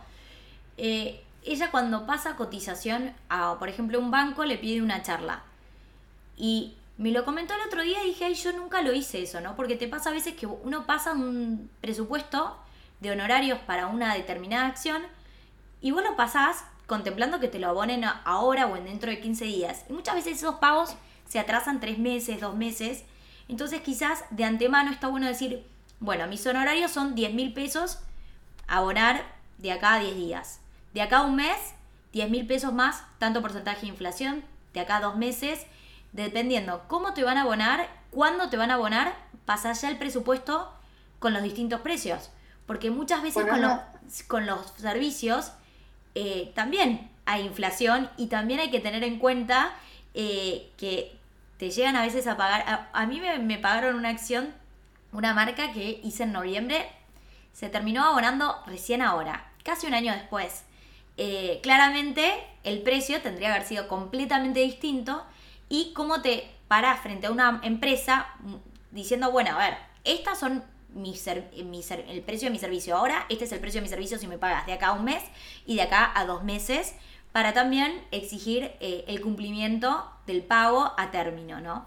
Eh, 0.76 1.24
ella 1.46 1.72
cuando 1.72 2.06
pasa 2.06 2.36
cotización 2.36 3.14
a, 3.30 3.58
por 3.58 3.70
ejemplo, 3.70 3.98
un 3.98 4.12
banco 4.12 4.44
le 4.44 4.58
pide 4.58 4.82
una 4.82 5.04
charla. 5.04 5.42
Y 6.36 6.74
me 6.98 7.12
lo 7.12 7.24
comentó 7.24 7.54
el 7.54 7.62
otro 7.66 7.82
día 7.82 8.04
y 8.04 8.08
dije, 8.08 8.34
yo 8.34 8.52
nunca 8.52 8.82
lo 8.82 8.92
hice 8.92 9.24
eso, 9.24 9.40
¿no? 9.40 9.56
Porque 9.56 9.78
te 9.78 9.88
pasa 9.88 10.10
a 10.10 10.14
veces 10.14 10.36
que 10.36 10.48
uno 10.48 10.86
pasa 10.86 11.14
un 11.14 11.70
presupuesto 11.80 12.58
de 13.00 13.12
honorarios 13.12 13.60
para 13.60 13.88
una 13.88 14.14
determinada 14.16 14.68
acción 14.68 15.02
y 15.86 15.92
vos 15.92 16.02
lo 16.02 16.16
pasás 16.16 16.64
contemplando 16.88 17.40
que 17.40 17.48
te 17.48 17.60
lo 17.60 17.68
abonen 17.68 18.06
ahora 18.24 18.66
o 18.66 18.76
en 18.76 18.86
dentro 18.86 19.12
de 19.12 19.20
15 19.20 19.46
días. 19.46 19.86
Y 19.88 19.94
muchas 19.94 20.16
veces 20.16 20.40
esos 20.40 20.56
pagos 20.56 20.96
se 21.28 21.38
atrasan 21.38 21.80
3 21.80 22.00
meses, 22.00 22.42
2 22.42 22.56
meses. 22.56 23.04
Entonces 23.50 23.82
quizás 23.82 24.24
de 24.32 24.46
antemano 24.46 24.90
está 24.90 25.10
bueno 25.10 25.28
decir, 25.28 25.64
bueno, 26.00 26.26
mis 26.26 26.44
honorarios 26.48 26.90
son 26.90 27.14
10 27.14 27.36
mil 27.36 27.54
pesos, 27.54 28.00
abonar 28.66 29.26
de 29.60 29.74
acá 29.74 29.94
a 29.94 30.00
10 30.00 30.16
días. 30.16 30.60
De 30.96 31.04
acá 31.04 31.18
a 31.18 31.22
un 31.22 31.36
mes, 31.36 31.76
10 32.14 32.32
mil 32.32 32.48
pesos 32.48 32.74
más, 32.74 33.04
tanto 33.20 33.44
porcentaje 33.44 33.82
de 33.82 33.90
inflación. 33.90 34.44
De 34.74 34.80
acá 34.80 34.98
a 34.98 35.02
dos 35.02 35.18
meses, 35.18 35.68
dependiendo 36.14 36.82
cómo 36.88 37.14
te 37.14 37.24
van 37.24 37.38
a 37.38 37.44
abonar, 37.44 37.88
cuándo 38.10 38.50
te 38.50 38.58
van 38.58 38.72
a 38.72 38.74
abonar, 38.74 39.16
pasas 39.46 39.84
ya 39.84 39.90
el 39.90 40.00
presupuesto 40.00 40.74
con 41.20 41.32
los 41.32 41.44
distintos 41.44 41.82
precios. 41.82 42.32
Porque 42.66 42.90
muchas 42.90 43.22
veces 43.22 43.46
con, 43.46 43.62
los, 43.62 43.80
con 44.28 44.48
los 44.48 44.74
servicios 44.78 45.52
eh, 46.16 46.52
también 46.56 47.10
hay 47.26 47.46
inflación 47.46 48.10
y 48.18 48.28
también 48.28 48.60
hay 48.60 48.72
que 48.72 48.80
tener 48.80 49.04
en 49.04 49.20
cuenta 49.20 49.74
eh, 50.14 50.72
que 50.78 51.16
te 51.58 51.70
llegan 51.72 51.96
a 51.96 52.04
veces 52.04 52.28
a 52.28 52.38
pagar. 52.38 52.90
A, 52.92 53.06
mí 53.06 53.20
me, 53.20 53.58
pagaron 53.58 53.96
una 53.96 54.10
acción, 54.10 54.54
una 55.12 55.34
marca 55.34 55.72
que 55.72 56.00
hice 56.04 56.24
en 56.24 56.32
noviembre, 56.32 56.90
se 57.54 57.70
terminó 57.70 58.04
abonando 58.04 58.62
recién 58.66 59.02
ahora, 59.02 59.52
casi 59.64 59.88
un 59.88 59.94
año 59.94 60.14
después. 60.14 60.64
Eh, 61.18 61.60
claramente 61.64 62.44
el 62.64 62.82
precio 62.82 63.22
tendría 63.22 63.50
que 63.50 63.56
haber 63.56 63.68
sido 63.68 63.88
completamente 63.88 64.60
distinto 64.60 65.26
y 65.70 65.94
cómo 65.94 66.22
te 66.22 66.52
paras 66.68 67.00
frente 67.02 67.28
a 67.28 67.32
una 67.32 67.62
empresa 67.64 68.28
mm, 68.40 68.56
diciendo, 68.92 69.32
bueno, 69.32 69.52
a 69.52 69.58
ver, 69.58 69.78
estas 70.04 70.40
son 70.40 70.64
mi 70.96 71.14
el 71.14 72.22
precio 72.22 72.48
de 72.48 72.52
mi 72.52 72.58
servicio 72.58 72.96
ahora, 72.96 73.26
este 73.30 73.44
es 73.44 73.52
el 73.52 73.60
precio 73.60 73.80
de 73.80 73.84
mi 73.84 73.90
servicio 73.90 74.18
si 74.18 74.28
me 74.28 74.38
pagas 74.38 74.66
de 74.66 74.74
acá 74.74 74.88
a 74.88 74.94
un 74.94 75.04
mes 75.04 75.22
y 75.66 75.76
de 75.76 75.84
acá 75.84 76.12
a 76.16 76.26
dos 76.26 76.44
meses, 76.44 76.96
para 77.34 77.54
también 77.54 78.02
exigir 78.12 78.72
eh, 78.80 79.04
el 79.08 79.20
cumplimiento 79.20 80.10
del 80.26 80.42
pago 80.42 80.94
a 80.98 81.12
término, 81.12 81.60
¿no? 81.60 81.86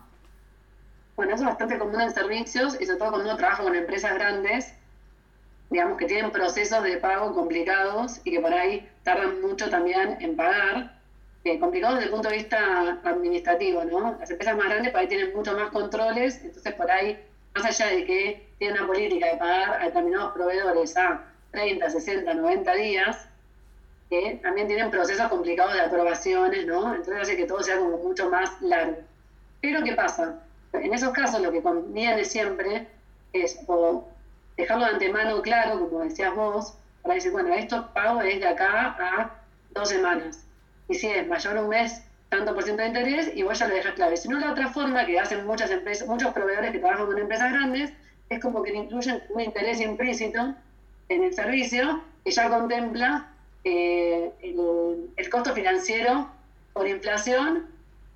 Bueno, 1.16 1.34
eso 1.34 1.42
es 1.42 1.48
bastante 1.48 1.78
común 1.78 2.00
en 2.02 2.12
servicios 2.12 2.78
y 2.80 2.84
sobre 2.84 2.98
todo 2.98 3.10
cuando 3.10 3.30
uno 3.30 3.36
trabaja 3.38 3.62
con 3.62 3.74
empresas 3.74 4.14
grandes, 4.14 4.74
digamos 5.70 5.96
que 5.96 6.04
tienen 6.04 6.30
procesos 6.30 6.82
de 6.82 6.98
pago 6.98 7.34
complicados 7.34 8.20
y 8.24 8.30
que 8.30 8.40
por 8.40 8.52
ahí 8.52 8.86
tardan 9.02 9.40
mucho 9.40 9.70
también 9.70 10.18
en 10.20 10.36
pagar, 10.36 10.98
eh, 11.44 11.58
complicados 11.58 11.96
desde 11.96 12.08
el 12.08 12.12
punto 12.12 12.28
de 12.28 12.36
vista 12.36 13.00
administrativo, 13.02 13.84
¿no? 13.84 14.18
Las 14.20 14.30
empresas 14.30 14.54
más 14.54 14.66
grandes 14.66 14.92
por 14.92 15.00
ahí 15.00 15.08
tienen 15.08 15.34
mucho 15.34 15.56
más 15.56 15.70
controles, 15.70 16.42
entonces 16.44 16.74
por 16.74 16.90
ahí 16.90 17.18
más 17.58 17.80
allá 17.80 17.92
de 17.92 18.04
que 18.04 18.48
tiene 18.58 18.78
una 18.78 18.86
política 18.86 19.26
de 19.26 19.36
pagar 19.36 19.82
a 19.82 19.84
determinados 19.86 20.32
proveedores 20.32 20.96
a 20.96 21.24
30, 21.50 21.90
60, 21.90 22.34
90 22.34 22.74
días, 22.74 23.28
que 24.08 24.38
también 24.42 24.68
tienen 24.68 24.90
procesos 24.90 25.28
complicados 25.28 25.74
de 25.74 25.80
aprobaciones, 25.80 26.66
¿no? 26.66 26.94
Entonces 26.94 27.22
hace 27.22 27.36
que 27.36 27.46
todo 27.46 27.62
sea 27.62 27.78
como 27.78 27.98
mucho 27.98 28.30
más 28.30 28.60
largo. 28.62 28.98
Pero 29.60 29.82
¿qué 29.82 29.92
pasa? 29.92 30.40
En 30.72 30.94
esos 30.94 31.12
casos 31.12 31.40
lo 31.40 31.50
que 31.50 31.62
conviene 31.62 32.24
siempre 32.24 32.86
es 33.32 33.58
dejarlo 34.56 34.84
de 34.84 34.92
antemano 34.92 35.42
claro, 35.42 35.80
como 35.80 36.04
decías 36.04 36.34
vos, 36.34 36.74
para 37.02 37.14
decir, 37.14 37.32
bueno, 37.32 37.52
esto 37.54 37.88
pago 37.92 38.22
es 38.22 38.38
de 38.40 38.46
acá 38.46 38.96
a 38.98 39.34
dos 39.70 39.88
semanas. 39.88 40.44
Y 40.88 40.94
si 40.94 41.08
es 41.08 41.26
mayor 41.26 41.56
un 41.58 41.68
mes, 41.68 42.02
tanto 42.28 42.54
por 42.54 42.62
ciento 42.62 42.82
de 42.82 42.88
interés 42.88 43.30
y 43.34 43.42
vos 43.42 43.58
ya 43.58 43.68
lo 43.68 43.74
dejas 43.74 43.94
claro. 43.94 44.16
Si 44.16 44.28
no, 44.28 44.38
la 44.38 44.52
otra 44.52 44.68
forma 44.68 45.06
que 45.06 45.18
hacen 45.18 45.46
muchas 45.46 45.70
empresas, 45.70 46.06
muchos 46.06 46.32
proveedores 46.32 46.72
que 46.72 46.78
trabajan 46.78 47.06
con 47.06 47.18
empresas 47.18 47.52
grandes, 47.52 47.92
es 48.28 48.40
como 48.40 48.62
que 48.62 48.72
le 48.72 48.78
incluyen 48.78 49.22
un 49.30 49.40
interés 49.40 49.80
implícito 49.80 50.54
en 51.08 51.24
el 51.24 51.34
servicio 51.34 52.02
que 52.24 52.30
ya 52.30 52.48
contempla 52.50 53.28
eh, 53.64 54.30
el, 54.42 55.30
costo 55.30 55.54
financiero 55.54 56.28
por 56.72 56.86
inflación 56.86 57.66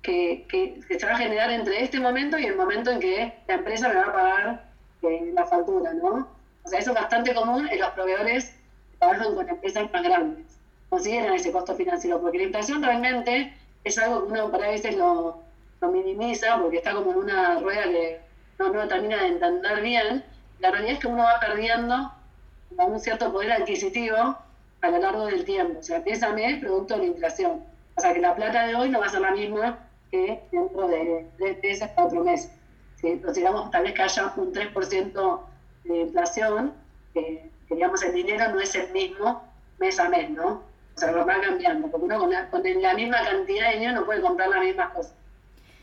que, 0.01 0.45
que, 0.49 0.99
se 0.99 1.05
va 1.05 1.13
a 1.13 1.17
generar 1.17 1.49
entre 1.51 1.83
este 1.83 1.99
momento 1.99 2.37
y 2.37 2.45
el 2.45 2.55
momento 2.55 2.91
en 2.91 2.99
que 2.99 3.33
la 3.47 3.55
empresa 3.55 3.87
me 3.89 3.95
va 3.95 4.03
a 4.03 4.13
pagar 4.13 4.65
eh, 5.03 5.31
la 5.33 5.45
factura, 5.45 5.93
¿no? 5.93 6.27
O 6.63 6.69
sea, 6.69 6.79
eso 6.79 6.91
es 6.91 6.95
bastante 6.95 7.33
común 7.33 7.67
en 7.67 7.79
los 7.79 7.89
proveedores 7.91 8.45
que 8.91 8.97
trabajan 8.99 9.35
con 9.35 9.49
empresas 9.49 9.91
más 9.91 10.03
grandes. 10.03 10.45
Consideran 10.89 11.33
ese 11.33 11.51
costo 11.51 11.75
financiero, 11.75 12.21
porque 12.21 12.37
la 12.37 12.43
inflación 12.45 12.83
realmente 12.83 13.53
es 13.83 13.97
algo 13.97 14.25
que 14.25 14.33
uno 14.33 14.51
para 14.51 14.69
veces 14.69 14.95
lo, 14.95 15.41
minimiza 15.81 16.57
porque 16.61 16.77
está 16.77 16.93
como 16.93 17.11
en 17.11 17.17
una 17.17 17.59
rueda 17.59 17.83
que 17.83 18.21
no, 18.57 18.69
no 18.69 18.87
termina 18.87 19.21
de 19.21 19.27
entender 19.27 19.81
bien. 19.81 20.23
La 20.59 20.71
realidad 20.71 20.93
es 20.93 20.99
que 20.99 21.07
uno 21.07 21.23
va 21.23 21.41
perdiendo 21.41 22.09
un 22.77 22.99
cierto 23.01 23.33
poder 23.33 23.51
adquisitivo 23.51 24.37
a 24.81 24.89
lo 24.89 24.97
largo 24.97 25.25
del 25.25 25.43
tiempo. 25.43 25.79
O 25.79 25.83
sea, 25.83 25.99
mes 25.99 26.23
a 26.23 26.31
mes, 26.31 26.59
producto 26.59 26.93
de 26.95 26.99
la 27.01 27.05
inflación. 27.07 27.63
O 27.95 28.01
sea, 28.01 28.13
que 28.13 28.19
la 28.19 28.35
plata 28.35 28.65
de 28.65 28.75
hoy 28.75 28.89
no 28.89 28.99
va 28.99 29.07
a 29.07 29.09
ser 29.09 29.21
la 29.21 29.31
misma 29.31 29.79
que 30.11 30.41
dentro 30.51 30.87
de 30.87 31.27
tres 31.37 31.61
meses, 31.63 31.89
cuatro 31.95 32.23
meses. 32.23 32.51
¿sí? 33.01 33.07
Entonces, 33.07 33.37
digamos, 33.37 33.71
tal 33.71 33.83
vez 33.83 33.93
que 33.93 34.01
haya 34.03 34.33
un 34.35 34.53
3% 34.53 35.41
de 35.85 36.01
inflación, 36.01 36.73
que, 37.13 37.49
digamos, 37.69 38.03
el 38.03 38.13
dinero 38.13 38.49
no 38.51 38.59
es 38.59 38.75
el 38.75 38.91
mismo 38.91 39.43
mes 39.79 39.99
a 39.99 40.09
mes, 40.09 40.29
¿no? 40.29 40.61
O 40.95 40.99
sea, 40.99 41.11
lo 41.11 41.25
va 41.25 41.41
cambiando, 41.41 41.89
porque 41.89 42.05
uno 42.05 42.19
con 42.19 42.31
la, 42.31 42.49
con 42.49 42.63
la 42.63 42.93
misma 42.93 43.23
cantidad 43.23 43.69
de 43.69 43.73
dinero 43.75 44.01
no 44.01 44.05
puede 44.05 44.21
comprar 44.21 44.49
las 44.49 44.63
mismas 44.63 44.93
cosas. 44.93 45.13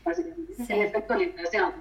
Básicamente. 0.05 0.53
Es 0.63 0.69
el 0.69 0.81
efecto 0.81 1.13
de 1.13 1.19
la 1.19 1.25
inflación. 1.25 1.73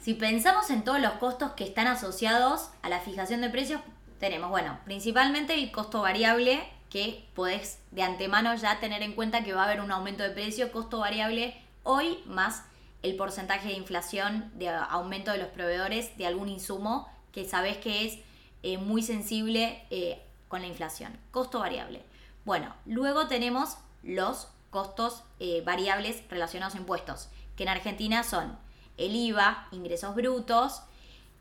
Si 0.00 0.14
pensamos 0.14 0.70
en 0.70 0.84
todos 0.84 1.00
los 1.00 1.12
costos 1.14 1.52
que 1.52 1.64
están 1.64 1.86
asociados 1.86 2.70
a 2.82 2.88
la 2.88 3.00
fijación 3.00 3.40
de 3.40 3.50
precios, 3.50 3.80
tenemos, 4.20 4.50
bueno, 4.50 4.78
principalmente 4.84 5.54
el 5.54 5.72
costo 5.72 6.02
variable, 6.02 6.62
que 6.90 7.24
podés 7.34 7.80
de 7.90 8.02
antemano 8.02 8.54
ya 8.54 8.78
tener 8.78 9.02
en 9.02 9.14
cuenta 9.14 9.42
que 9.42 9.52
va 9.52 9.62
a 9.62 9.64
haber 9.64 9.80
un 9.80 9.90
aumento 9.90 10.22
de 10.22 10.30
precio, 10.30 10.70
costo 10.70 10.98
variable 11.00 11.54
hoy 11.82 12.18
más 12.26 12.62
el 13.02 13.16
porcentaje 13.16 13.68
de 13.68 13.74
inflación, 13.74 14.50
de 14.54 14.68
aumento 14.68 15.32
de 15.32 15.38
los 15.38 15.48
proveedores 15.48 16.16
de 16.16 16.26
algún 16.26 16.48
insumo 16.48 17.08
que 17.32 17.44
sabes 17.44 17.76
que 17.78 18.06
es 18.06 18.18
eh, 18.62 18.78
muy 18.78 19.02
sensible 19.02 19.82
eh, 19.90 20.20
con 20.48 20.62
la 20.62 20.68
inflación. 20.68 21.16
Costo 21.30 21.60
variable. 21.60 22.02
Bueno, 22.46 22.74
luego 22.86 23.26
tenemos 23.26 23.76
los 24.02 24.48
costos 24.70 25.22
eh, 25.38 25.62
variables 25.66 26.22
relacionados 26.30 26.74
a 26.74 26.78
impuestos, 26.78 27.28
que 27.56 27.64
en 27.64 27.68
Argentina 27.68 28.22
son 28.22 28.58
el 28.96 29.14
IVA, 29.14 29.68
ingresos 29.72 30.14
brutos, 30.14 30.82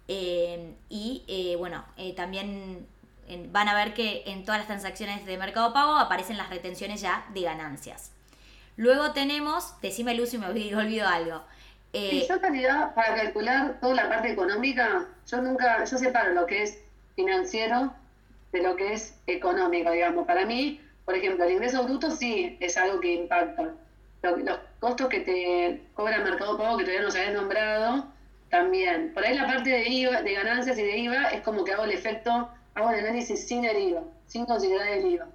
eh, 0.09 0.75
y 0.89 1.23
eh, 1.27 1.55
bueno, 1.55 1.85
también 2.17 2.85
van 3.51 3.69
a 3.69 3.75
ver 3.75 3.93
que 3.93 4.23
en 4.25 4.43
todas 4.43 4.59
las 4.59 4.67
transacciones 4.67 5.25
de 5.25 5.37
Mercado 5.37 5.71
Pago 5.71 5.95
aparecen 5.95 6.35
las 6.35 6.49
retenciones 6.49 6.99
ya 7.01 7.25
de 7.33 7.41
ganancias. 7.41 8.11
Luego 8.77 9.11
tenemos, 9.11 9.79
decime 9.81 10.15
Lucy, 10.15 10.37
me 10.37 10.47
olvido 10.47 10.79
algo. 11.07 11.43
Eh, 11.93 12.25
yo 12.27 12.35
en 12.35 12.41
realidad, 12.41 12.93
para 12.93 13.15
calcular 13.15 13.79
toda 13.79 13.95
la 13.95 14.09
parte 14.09 14.31
económica, 14.31 15.05
yo 15.29 15.41
nunca, 15.41 15.85
yo 15.85 15.97
separo 15.97 16.33
lo 16.33 16.45
que 16.45 16.63
es 16.63 16.79
financiero 17.15 17.93
de 18.51 18.61
lo 18.61 18.75
que 18.75 18.93
es 18.93 19.15
económico, 19.27 19.91
digamos. 19.91 20.27
Para 20.27 20.45
mí, 20.45 20.81
por 21.05 21.15
ejemplo, 21.15 21.45
el 21.45 21.53
ingreso 21.53 21.83
bruto 21.83 22.11
sí 22.11 22.57
es 22.59 22.77
algo 22.77 22.99
que 22.99 23.13
impacta. 23.13 23.73
Los, 24.23 24.59
costos 24.79 25.07
que 25.07 25.19
te 25.19 25.81
cobra 25.93 26.17
el 26.17 26.23
mercado 26.23 26.57
pago 26.57 26.77
que 26.77 26.83
todavía 26.83 27.05
no 27.05 27.11
se 27.11 27.19
había 27.19 27.39
nombrado, 27.39 28.05
también. 28.49 29.13
Por 29.13 29.25
ahí 29.25 29.35
la 29.35 29.45
parte 29.45 29.69
de 29.69 29.87
IVA, 29.87 30.21
de 30.21 30.33
ganancias 30.33 30.77
y 30.77 30.83
de 30.83 30.97
IVA 30.97 31.29
es 31.29 31.41
como 31.41 31.63
que 31.63 31.73
hago 31.73 31.83
el 31.83 31.91
efecto, 31.91 32.49
hago 32.73 32.91
el 32.91 32.99
análisis 32.99 33.47
sin 33.47 33.65
el 33.65 33.77
IVA, 33.77 34.03
sin 34.27 34.45
considerar 34.45 34.87
el 34.87 35.05
IVA. 35.05 35.27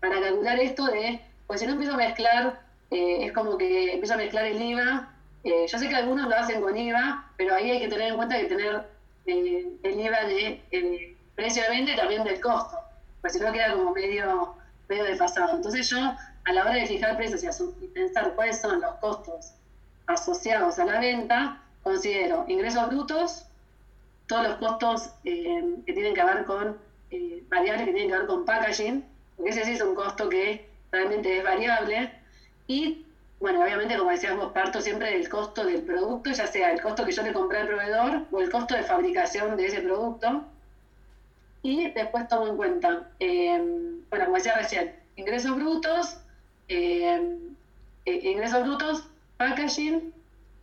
Para 0.00 0.20
calcular 0.20 0.58
esto 0.60 0.86
de, 0.86 1.20
pues 1.46 1.60
si 1.60 1.66
no 1.66 1.72
empiezo 1.72 1.94
a 1.94 1.98
mezclar 1.98 2.60
eh, 2.90 3.26
es 3.26 3.32
como 3.32 3.56
que 3.56 3.92
empiezo 3.92 4.14
a 4.14 4.18
mezclar 4.18 4.44
el 4.46 4.60
IVA. 4.60 5.12
Eh, 5.44 5.66
yo 5.66 5.78
sé 5.78 5.88
que 5.88 5.94
algunos 5.94 6.28
lo 6.28 6.36
hacen 6.36 6.60
con 6.60 6.76
IVA, 6.76 7.30
pero 7.36 7.54
ahí 7.54 7.70
hay 7.70 7.80
que 7.80 7.88
tener 7.88 8.08
en 8.08 8.16
cuenta 8.16 8.38
que 8.38 8.44
tener 8.44 8.82
eh, 9.26 9.66
el 9.82 10.00
IVA 10.00 10.24
de 10.24 10.60
el 10.70 11.16
precio 11.34 11.62
de 11.62 11.70
venta 11.70 11.96
también 11.96 12.24
del 12.24 12.40
costo, 12.40 12.76
pues 13.20 13.32
si 13.32 13.40
no 13.40 13.52
queda 13.52 13.72
como 13.72 13.92
medio, 13.92 14.54
medio 14.90 15.04
desfasado. 15.04 15.56
Entonces 15.56 15.88
yo, 15.88 15.98
a 15.98 16.52
la 16.52 16.62
hora 16.62 16.74
de 16.74 16.86
fijar 16.86 17.16
precios 17.16 17.62
y, 17.80 17.86
pensar 17.86 18.34
cuáles 18.34 18.60
son 18.60 18.80
los 18.80 18.94
costos 18.96 19.52
asociados 20.06 20.78
a 20.78 20.84
la 20.84 21.00
venta, 21.00 21.62
considero 21.82 22.44
ingresos 22.48 22.88
brutos, 22.88 23.46
todos 24.26 24.48
los 24.48 24.56
costos 24.56 25.10
que 25.22 25.82
tienen 25.86 26.14
que 26.14 26.24
ver 26.24 26.44
con 26.44 26.76
variables 27.48 27.86
que 27.86 27.92
tienen 27.92 28.10
que 28.10 28.18
ver 28.18 28.26
con 28.26 28.44
packaging, 28.44 29.04
porque 29.36 29.50
ese 29.50 29.64
sí 29.64 29.72
es 29.72 29.82
un 29.82 29.94
costo 29.94 30.28
que 30.28 30.68
realmente 30.92 31.38
es 31.38 31.44
variable. 31.44 32.12
Y, 32.66 33.06
bueno, 33.40 33.62
obviamente, 33.62 33.96
como 33.96 34.10
decías 34.10 34.36
vos, 34.36 34.52
parto 34.52 34.80
siempre 34.80 35.12
del 35.12 35.28
costo 35.28 35.64
del 35.64 35.82
producto, 35.82 36.30
ya 36.30 36.46
sea 36.46 36.72
el 36.72 36.80
costo 36.80 37.04
que 37.04 37.12
yo 37.12 37.22
le 37.22 37.32
compré 37.32 37.58
al 37.58 37.68
proveedor 37.68 38.26
o 38.30 38.40
el 38.40 38.50
costo 38.50 38.74
de 38.74 38.82
fabricación 38.82 39.56
de 39.56 39.66
ese 39.66 39.80
producto. 39.80 40.44
Y 41.62 41.90
después 41.90 42.26
tomo 42.28 42.46
en 42.48 42.56
cuenta, 42.56 43.10
em, 43.18 44.02
bueno, 44.08 44.24
como 44.24 44.36
decía 44.36 44.54
recién, 44.56 44.94
ingresos 45.16 45.54
brutos, 45.56 46.16
em, 46.68 47.54
eh, 48.06 48.30
ingresos 48.30 48.62
brutos, 48.62 49.04
packaging 49.36 50.12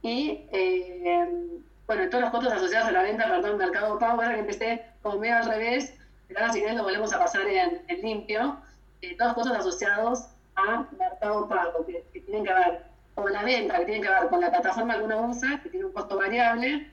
y, 0.02 0.42
em, 0.52 1.64
bueno, 1.86 2.10
todos 2.10 2.22
los 2.24 2.32
costos 2.32 2.54
asociados 2.54 2.90
a 2.90 2.92
la 2.92 3.04
venta, 3.04 3.28
perdón, 3.28 3.58
mercado 3.58 4.00
pago, 4.00 4.22
ahora 4.22 4.34
que 4.34 4.40
empecé 4.42 4.86
como 5.02 5.20
medio 5.20 5.38
al 5.38 5.46
revés, 5.46 5.94
pero 6.28 6.40
ahora 6.40 6.54
si 6.54 6.60
querés 6.62 6.76
lo 6.76 6.84
volvemos 6.84 7.14
a 7.14 7.20
pasar 7.20 7.48
en, 7.48 7.82
en 7.88 8.02
limpio, 8.02 8.58
eh, 9.02 9.16
todos 9.16 9.30
los 9.30 9.36
costos 9.36 9.58
asociados 9.58 10.28
a 10.56 10.86
mercado 10.98 11.48
pago, 11.48 11.86
que, 11.86 12.04
tienen 12.12 12.44
que 12.44 12.54
ver 12.54 12.84
con 13.16 13.32
la 13.32 13.44
venta, 13.44 13.78
que 13.80 13.86
tienen 13.86 14.04
que 14.04 14.10
ver 14.10 14.30
con 14.30 14.42
la 14.42 14.50
plataforma 14.50 14.98
que 14.98 15.04
uno 15.04 15.28
usa, 15.28 15.60
que 15.62 15.70
tiene 15.70 15.86
un 15.86 15.94
costo 15.94 16.18
variable. 16.18 16.92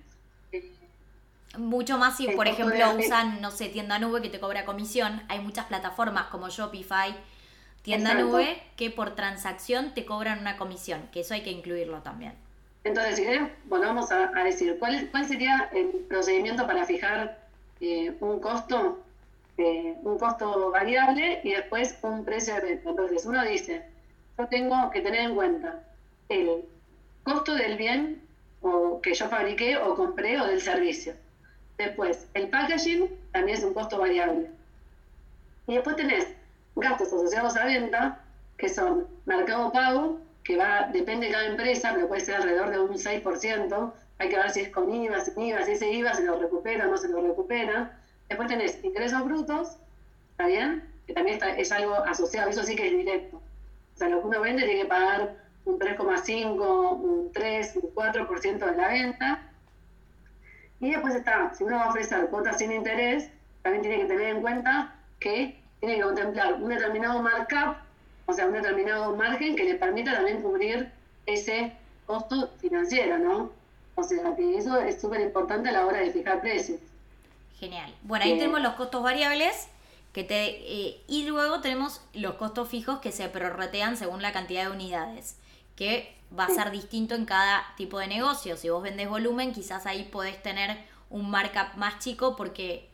Mucho 1.58 1.98
más 1.98 2.16
si, 2.16 2.28
por 2.28 2.48
ejemplo, 2.48 2.84
usan, 2.98 3.40
no 3.40 3.50
sé, 3.50 3.68
tienda 3.68 3.98
nube 3.98 4.22
que 4.22 4.28
te 4.28 4.40
cobra 4.40 4.64
comisión. 4.64 5.22
Hay 5.28 5.40
muchas 5.40 5.66
plataformas 5.66 6.26
como 6.26 6.48
Shopify, 6.48 7.14
tienda 7.82 8.14
nube, 8.14 8.62
que 8.76 8.90
por 8.90 9.14
transacción 9.14 9.94
te 9.94 10.04
cobran 10.04 10.40
una 10.40 10.56
comisión, 10.56 11.08
que 11.12 11.20
eso 11.20 11.34
hay 11.34 11.42
que 11.42 11.50
incluirlo 11.50 11.98
también. 12.02 12.34
Entonces, 12.84 13.16
si 13.16 13.22
querés, 13.22 13.48
volvamos 13.64 14.10
a, 14.12 14.28
decir, 14.44 14.76
¿cuál, 14.78 15.08
¿cuál 15.10 15.26
sería 15.26 15.70
el 15.72 15.88
procedimiento 16.08 16.66
para 16.66 16.84
fijar 16.84 17.38
eh, 17.80 18.14
un 18.20 18.40
costo 18.40 19.04
eh, 19.56 19.94
un 20.02 20.18
costo 20.18 20.72
variable 20.72 21.40
y 21.44 21.52
después 21.52 21.96
un 22.02 22.24
precio 22.24 22.54
de 22.54 22.60
venta. 22.60 22.90
Entonces 22.90 23.24
uno 23.24 23.44
dice, 23.44 23.84
yo 24.36 24.48
tengo 24.48 24.90
que 24.90 25.00
tener 25.00 25.20
en 25.20 25.34
cuenta 25.36 25.84
el 26.28 26.64
costo 27.22 27.54
del 27.54 27.76
bien 27.76 28.20
o 28.62 29.00
que 29.00 29.14
yo 29.14 29.28
fabriqué 29.28 29.76
o 29.76 29.94
compré 29.94 30.40
o 30.40 30.46
del 30.46 30.60
servicio. 30.60 31.14
Después, 31.78 32.26
el 32.34 32.48
packaging 32.48 33.10
también 33.32 33.58
es 33.58 33.64
un 33.64 33.74
costo 33.74 33.98
variable. 33.98 34.50
Y 35.66 35.74
después 35.74 35.96
tenés 35.96 36.28
gastos 36.76 37.08
asociados 37.08 37.56
a 37.56 37.64
venta, 37.64 38.20
que 38.56 38.68
son 38.68 39.06
mercado 39.24 39.72
pago, 39.72 40.20
que 40.44 40.56
va, 40.56 40.88
depende 40.92 41.26
de 41.26 41.32
cada 41.32 41.46
empresa, 41.46 41.92
pero 41.94 42.08
puede 42.08 42.20
ser 42.20 42.36
alrededor 42.36 42.70
de 42.70 42.78
un 42.78 42.94
6%. 42.94 43.92
Hay 44.18 44.28
que 44.28 44.36
ver 44.36 44.50
si 44.50 44.60
es 44.60 44.68
con 44.68 44.94
IVA, 44.94 45.20
sin 45.20 45.40
IVA, 45.40 45.64
si 45.64 45.72
ese 45.72 45.90
IVA 45.90 46.14
se 46.14 46.24
lo 46.24 46.38
recupera 46.38 46.86
o 46.86 46.90
no 46.90 46.96
se 46.96 47.08
lo 47.08 47.20
recupera. 47.20 47.98
Después 48.28 48.48
tenés 48.48 48.82
ingresos 48.84 49.24
brutos, 49.24 49.76
¿está 50.32 50.46
bien? 50.46 50.84
Que 51.06 51.14
también 51.14 51.40
es 51.56 51.72
algo 51.72 51.94
asociado, 51.94 52.50
eso 52.50 52.62
sí 52.62 52.76
que 52.76 52.86
es 52.86 52.96
directo. 52.96 53.36
O 53.36 53.98
sea, 53.98 54.08
lo 54.08 54.20
que 54.20 54.26
uno 54.28 54.40
vende 54.40 54.64
tiene 54.64 54.82
que 54.82 54.88
pagar 54.88 55.36
un 55.64 55.78
3,5, 55.78 57.00
un 57.00 57.32
3, 57.32 57.76
un 57.76 57.94
4% 57.94 58.58
de 58.58 58.76
la 58.76 58.88
venta. 58.88 59.42
Y 60.84 60.90
después 60.90 61.14
está, 61.14 61.50
si 61.54 61.64
uno 61.64 61.76
va 61.76 61.84
a 61.84 61.88
ofrecer 61.88 62.26
cuotas 62.26 62.58
sin 62.58 62.70
interés, 62.70 63.30
también 63.62 63.80
tiene 63.80 64.02
que 64.02 64.04
tener 64.04 64.36
en 64.36 64.42
cuenta 64.42 64.94
que 65.18 65.58
tiene 65.80 65.96
que 65.96 66.02
contemplar 66.02 66.62
un 66.62 66.68
determinado 66.68 67.22
markup, 67.22 67.76
o 68.26 68.34
sea, 68.34 68.44
un 68.44 68.52
determinado 68.52 69.16
margen 69.16 69.56
que 69.56 69.64
le 69.64 69.76
permita 69.76 70.12
también 70.12 70.42
cubrir 70.42 70.90
ese 71.24 71.72
costo 72.04 72.50
financiero, 72.60 73.16
¿no? 73.16 73.50
O 73.94 74.02
sea, 74.02 74.36
que 74.36 74.58
eso 74.58 74.78
es 74.78 75.00
súper 75.00 75.22
importante 75.22 75.70
a 75.70 75.72
la 75.72 75.86
hora 75.86 76.00
de 76.00 76.10
fijar 76.10 76.42
precios. 76.42 76.80
Genial. 77.58 77.90
Bueno, 78.02 78.26
ahí 78.26 78.36
tenemos 78.36 78.60
los 78.60 78.74
costos 78.74 79.02
variables 79.02 79.68
que 80.12 80.22
te, 80.22 80.44
eh, 80.70 81.00
y 81.08 81.24
luego 81.26 81.62
tenemos 81.62 82.02
los 82.12 82.34
costos 82.34 82.68
fijos 82.68 82.98
que 82.98 83.10
se 83.10 83.26
prorratean 83.30 83.96
según 83.96 84.20
la 84.20 84.34
cantidad 84.34 84.66
de 84.66 84.70
unidades, 84.70 85.38
que 85.76 86.14
va 86.38 86.46
a 86.46 86.50
ser 86.50 86.70
distinto 86.70 87.14
en 87.14 87.24
cada 87.24 87.64
tipo 87.76 87.98
de 87.98 88.06
negocio. 88.06 88.56
Si 88.56 88.68
vos 88.68 88.82
vendes 88.82 89.08
volumen, 89.08 89.52
quizás 89.52 89.86
ahí 89.86 90.04
podés 90.04 90.42
tener 90.42 90.78
un 91.10 91.30
markup 91.30 91.76
más 91.76 91.98
chico 91.98 92.36
porque 92.36 92.88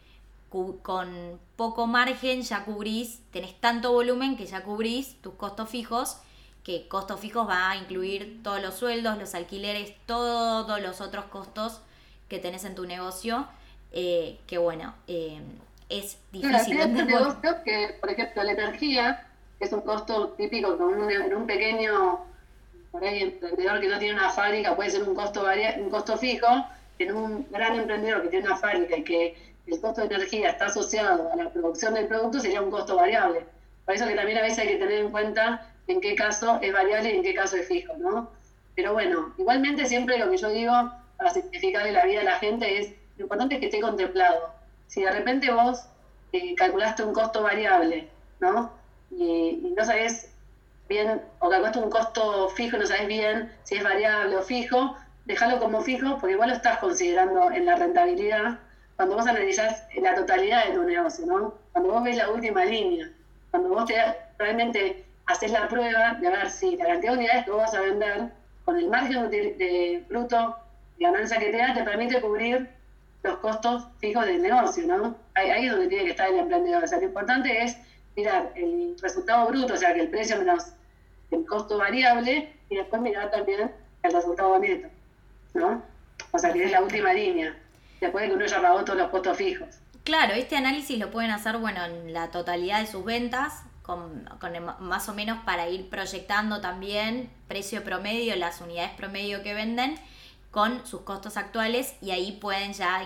con 0.82 1.38
poco 1.56 1.86
margen 1.86 2.42
ya 2.42 2.64
cubrís, 2.64 3.20
tenés 3.30 3.54
tanto 3.60 3.92
volumen 3.92 4.36
que 4.36 4.46
ya 4.46 4.64
cubrís 4.64 5.14
tus 5.22 5.34
costos 5.34 5.68
fijos, 5.68 6.18
que 6.64 6.88
costos 6.88 7.20
fijos 7.20 7.48
va 7.48 7.70
a 7.70 7.76
incluir 7.76 8.40
todos 8.42 8.60
los 8.60 8.74
sueldos, 8.74 9.16
los 9.16 9.34
alquileres, 9.34 9.94
todos 10.06 10.80
los 10.80 11.00
otros 11.00 11.26
costos 11.26 11.80
que 12.28 12.38
tenés 12.38 12.64
en 12.64 12.74
tu 12.74 12.84
negocio 12.84 13.46
eh, 13.92 14.38
que 14.46 14.58
bueno, 14.58 14.94
eh, 15.06 15.40
es 15.88 16.18
difícil. 16.30 16.78
que, 17.64 17.96
por 18.00 18.10
ejemplo, 18.10 18.42
la 18.44 18.52
energía, 18.52 19.28
que 19.58 19.64
es 19.64 19.72
un 19.72 19.80
costo 19.80 20.30
típico 20.30 20.76
con 20.78 21.10
en 21.10 21.34
un 21.34 21.46
pequeño, 21.46 22.20
por 22.90 23.04
ahí, 23.04 23.22
emprendedor 23.22 23.80
que 23.80 23.88
no 23.88 23.98
tiene 23.98 24.14
una 24.14 24.30
fábrica, 24.30 24.74
puede 24.74 24.90
ser 24.90 25.02
un 25.02 25.14
costo, 25.14 25.46
un 25.78 25.90
costo 25.90 26.16
fijo, 26.16 26.46
en 26.98 27.14
un 27.14 27.46
gran 27.50 27.74
emprendedor 27.76 28.22
que 28.22 28.28
tiene 28.28 28.46
una 28.46 28.56
fábrica 28.56 28.96
y 28.96 29.04
que 29.04 29.36
el 29.66 29.80
costo 29.80 30.00
de 30.02 30.14
energía 30.14 30.50
está 30.50 30.66
asociado 30.66 31.32
a 31.32 31.36
la 31.36 31.50
producción 31.50 31.94
del 31.94 32.06
producto, 32.06 32.40
sería 32.40 32.60
un 32.60 32.70
costo 32.70 32.96
variable. 32.96 33.44
Por 33.84 33.94
eso 33.94 34.06
que 34.06 34.14
también 34.14 34.38
a 34.38 34.42
veces 34.42 34.58
hay 34.58 34.68
que 34.68 34.76
tener 34.76 34.98
en 35.00 35.10
cuenta 35.10 35.66
en 35.86 36.00
qué 36.00 36.14
caso 36.14 36.58
es 36.60 36.72
variable 36.72 37.12
y 37.12 37.16
en 37.16 37.22
qué 37.22 37.34
caso 37.34 37.56
es 37.56 37.66
fijo, 37.66 37.94
¿no? 37.98 38.30
Pero 38.74 38.92
bueno, 38.92 39.34
igualmente 39.38 39.86
siempre 39.86 40.18
lo 40.18 40.30
que 40.30 40.36
yo 40.36 40.48
digo 40.50 40.72
para 41.16 41.30
simplificarle 41.30 41.92
la 41.92 42.04
vida 42.04 42.20
a 42.20 42.24
la 42.24 42.38
gente 42.38 42.78
es 42.78 42.92
lo 43.16 43.24
importante 43.24 43.56
es 43.56 43.60
que 43.60 43.66
esté 43.66 43.80
contemplado. 43.80 44.54
Si 44.86 45.02
de 45.02 45.10
repente 45.10 45.52
vos 45.52 45.84
eh, 46.32 46.54
calculaste 46.54 47.02
un 47.02 47.12
costo 47.12 47.42
variable, 47.42 48.08
¿no? 48.40 48.72
Y, 49.10 49.74
no 49.76 49.84
sabés 49.84 50.32
bien, 50.90 51.22
o 51.38 51.48
calculaste 51.48 51.78
un 51.78 51.88
costo 51.88 52.48
fijo, 52.50 52.76
no 52.76 52.84
sabés 52.84 53.06
bien 53.06 53.50
si 53.62 53.76
es 53.76 53.84
variable 53.84 54.36
o 54.36 54.42
fijo, 54.42 54.96
déjalo 55.24 55.60
como 55.60 55.80
fijo, 55.80 56.18
porque 56.18 56.32
igual 56.32 56.50
lo 56.50 56.56
estás 56.56 56.78
considerando 56.78 57.50
en 57.52 57.64
la 57.64 57.76
rentabilidad 57.76 58.58
cuando 58.96 59.14
vos 59.14 59.26
analizás 59.26 59.84
la 59.96 60.16
totalidad 60.16 60.66
de 60.66 60.72
tu 60.72 60.82
negocio, 60.82 61.24
¿no? 61.26 61.54
Cuando 61.72 61.92
vos 61.92 62.02
ves 62.02 62.16
la 62.16 62.28
última 62.28 62.64
línea, 62.64 63.08
cuando 63.52 63.70
vos 63.70 63.84
te, 63.86 63.94
realmente 64.36 65.04
haces 65.26 65.52
la 65.52 65.68
prueba 65.68 66.18
de 66.20 66.28
ver 66.28 66.50
si 66.50 66.76
la 66.76 66.86
cantidad 66.86 67.12
de 67.12 67.18
unidades 67.18 67.44
que 67.44 67.50
vos 67.52 67.60
vas 67.60 67.74
a 67.74 67.80
vender 67.80 68.32
con 68.64 68.76
el 68.76 68.88
margen 68.88 69.30
de, 69.30 70.04
bruto 70.08 70.56
de 70.98 71.04
ganancia 71.04 71.38
que 71.38 71.50
te 71.50 71.56
da 71.56 71.72
te 71.72 71.84
permite 71.84 72.20
cubrir 72.20 72.68
los 73.22 73.38
costos 73.38 73.84
fijos 74.00 74.26
del 74.26 74.42
negocio, 74.42 74.84
¿no? 74.88 75.16
Ahí, 75.34 75.66
es 75.66 75.70
donde 75.70 75.86
tiene 75.86 76.04
que 76.04 76.10
estar 76.10 76.28
el 76.28 76.40
emprendedor. 76.40 76.82
O 76.82 76.88
sea, 76.88 76.98
lo 76.98 77.04
importante 77.04 77.62
es 77.62 77.76
mirar 78.16 78.50
el 78.56 78.96
resultado 79.00 79.46
bruto, 79.46 79.74
o 79.74 79.76
sea, 79.76 79.94
que 79.94 80.00
el 80.00 80.08
precio 80.08 80.36
menos 80.38 80.72
el 81.30 81.46
costo 81.46 81.78
variable, 81.78 82.52
y 82.68 82.76
después 82.76 83.02
mirar 83.02 83.30
también 83.30 83.70
el 84.02 84.12
resultado 84.12 84.58
neto, 84.58 84.88
¿no? 85.54 85.82
O 86.32 86.38
sea, 86.38 86.52
que 86.52 86.64
es 86.64 86.70
la 86.70 86.82
última 86.82 87.12
línea, 87.12 87.56
después 88.00 88.22
de 88.22 88.28
que 88.28 88.34
uno 88.36 88.46
ya 88.46 88.62
pagó 88.62 88.84
todos 88.84 88.98
los 88.98 89.10
costos 89.10 89.36
fijos. 89.36 89.68
Claro, 90.04 90.34
este 90.34 90.56
análisis 90.56 90.98
lo 90.98 91.10
pueden 91.10 91.30
hacer, 91.30 91.58
bueno, 91.58 91.84
en 91.84 92.12
la 92.12 92.30
totalidad 92.30 92.80
de 92.80 92.86
sus 92.86 93.04
ventas, 93.04 93.62
con, 93.82 94.28
con 94.40 94.52
más 94.80 95.08
o 95.08 95.14
menos 95.14 95.38
para 95.44 95.68
ir 95.68 95.90
proyectando 95.90 96.60
también 96.60 97.30
precio 97.48 97.82
promedio, 97.82 98.36
las 98.36 98.60
unidades 98.60 98.92
promedio 98.92 99.42
que 99.42 99.54
venden, 99.54 99.96
con 100.50 100.86
sus 100.86 101.02
costos 101.02 101.36
actuales 101.36 101.94
y 102.00 102.10
ahí 102.10 102.32
pueden 102.32 102.72
ya 102.72 103.02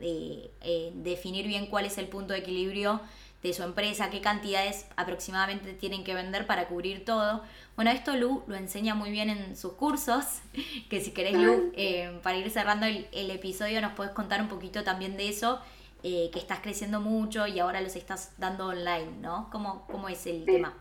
eh, 0.00 0.50
eh, 0.62 0.90
definir 0.94 1.46
bien 1.46 1.66
cuál 1.66 1.84
es 1.84 1.98
el 1.98 2.06
punto 2.06 2.32
de 2.32 2.40
equilibrio 2.40 3.00
de 3.42 3.52
su 3.52 3.62
empresa, 3.62 4.10
qué 4.10 4.20
cantidades 4.20 4.86
aproximadamente 4.96 5.72
tienen 5.72 6.04
que 6.04 6.14
vender 6.14 6.46
para 6.46 6.68
cubrir 6.68 7.04
todo. 7.04 7.42
Bueno, 7.76 7.90
esto 7.90 8.16
Lu 8.16 8.42
lo 8.46 8.56
enseña 8.56 8.94
muy 8.94 9.10
bien 9.10 9.30
en 9.30 9.56
sus 9.56 9.72
cursos, 9.74 10.24
que 10.90 11.00
si 11.00 11.12
querés 11.12 11.34
Lu, 11.34 11.72
eh, 11.74 12.18
para 12.22 12.36
ir 12.36 12.50
cerrando 12.50 12.86
el, 12.86 13.06
episodio 13.30 13.80
nos 13.80 13.92
puedes 13.92 14.12
contar 14.12 14.40
un 14.40 14.48
poquito 14.48 14.84
también 14.84 15.16
de 15.16 15.28
eso, 15.28 15.60
que 16.02 16.30
estás 16.34 16.60
creciendo 16.60 17.00
mucho 17.00 17.46
y 17.46 17.58
ahora 17.58 17.82
los 17.82 17.94
estás 17.94 18.32
dando 18.38 18.68
online, 18.68 19.18
¿no? 19.20 19.50
¿Cómo, 19.52 19.86
cómo 19.86 20.08
es 20.08 20.26
el 20.26 20.46
tema? 20.46 20.72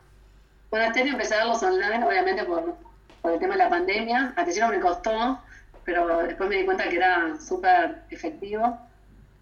Bueno, 0.69 0.85
antes 0.85 1.03
de 1.03 1.09
empezar 1.09 1.45
los 1.45 1.61
online, 1.61 2.05
obviamente 2.05 2.43
por, 2.45 2.75
por 3.21 3.33
el 3.33 3.39
tema 3.39 3.55
de 3.55 3.63
la 3.63 3.69
pandemia, 3.69 4.33
atención 4.37 4.69
me 4.69 4.79
costó, 4.79 5.39
pero 5.83 6.19
después 6.19 6.49
me 6.49 6.57
di 6.57 6.65
cuenta 6.65 6.87
que 6.87 6.97
era 6.97 7.39
súper 7.39 8.03
efectivo. 8.09 8.77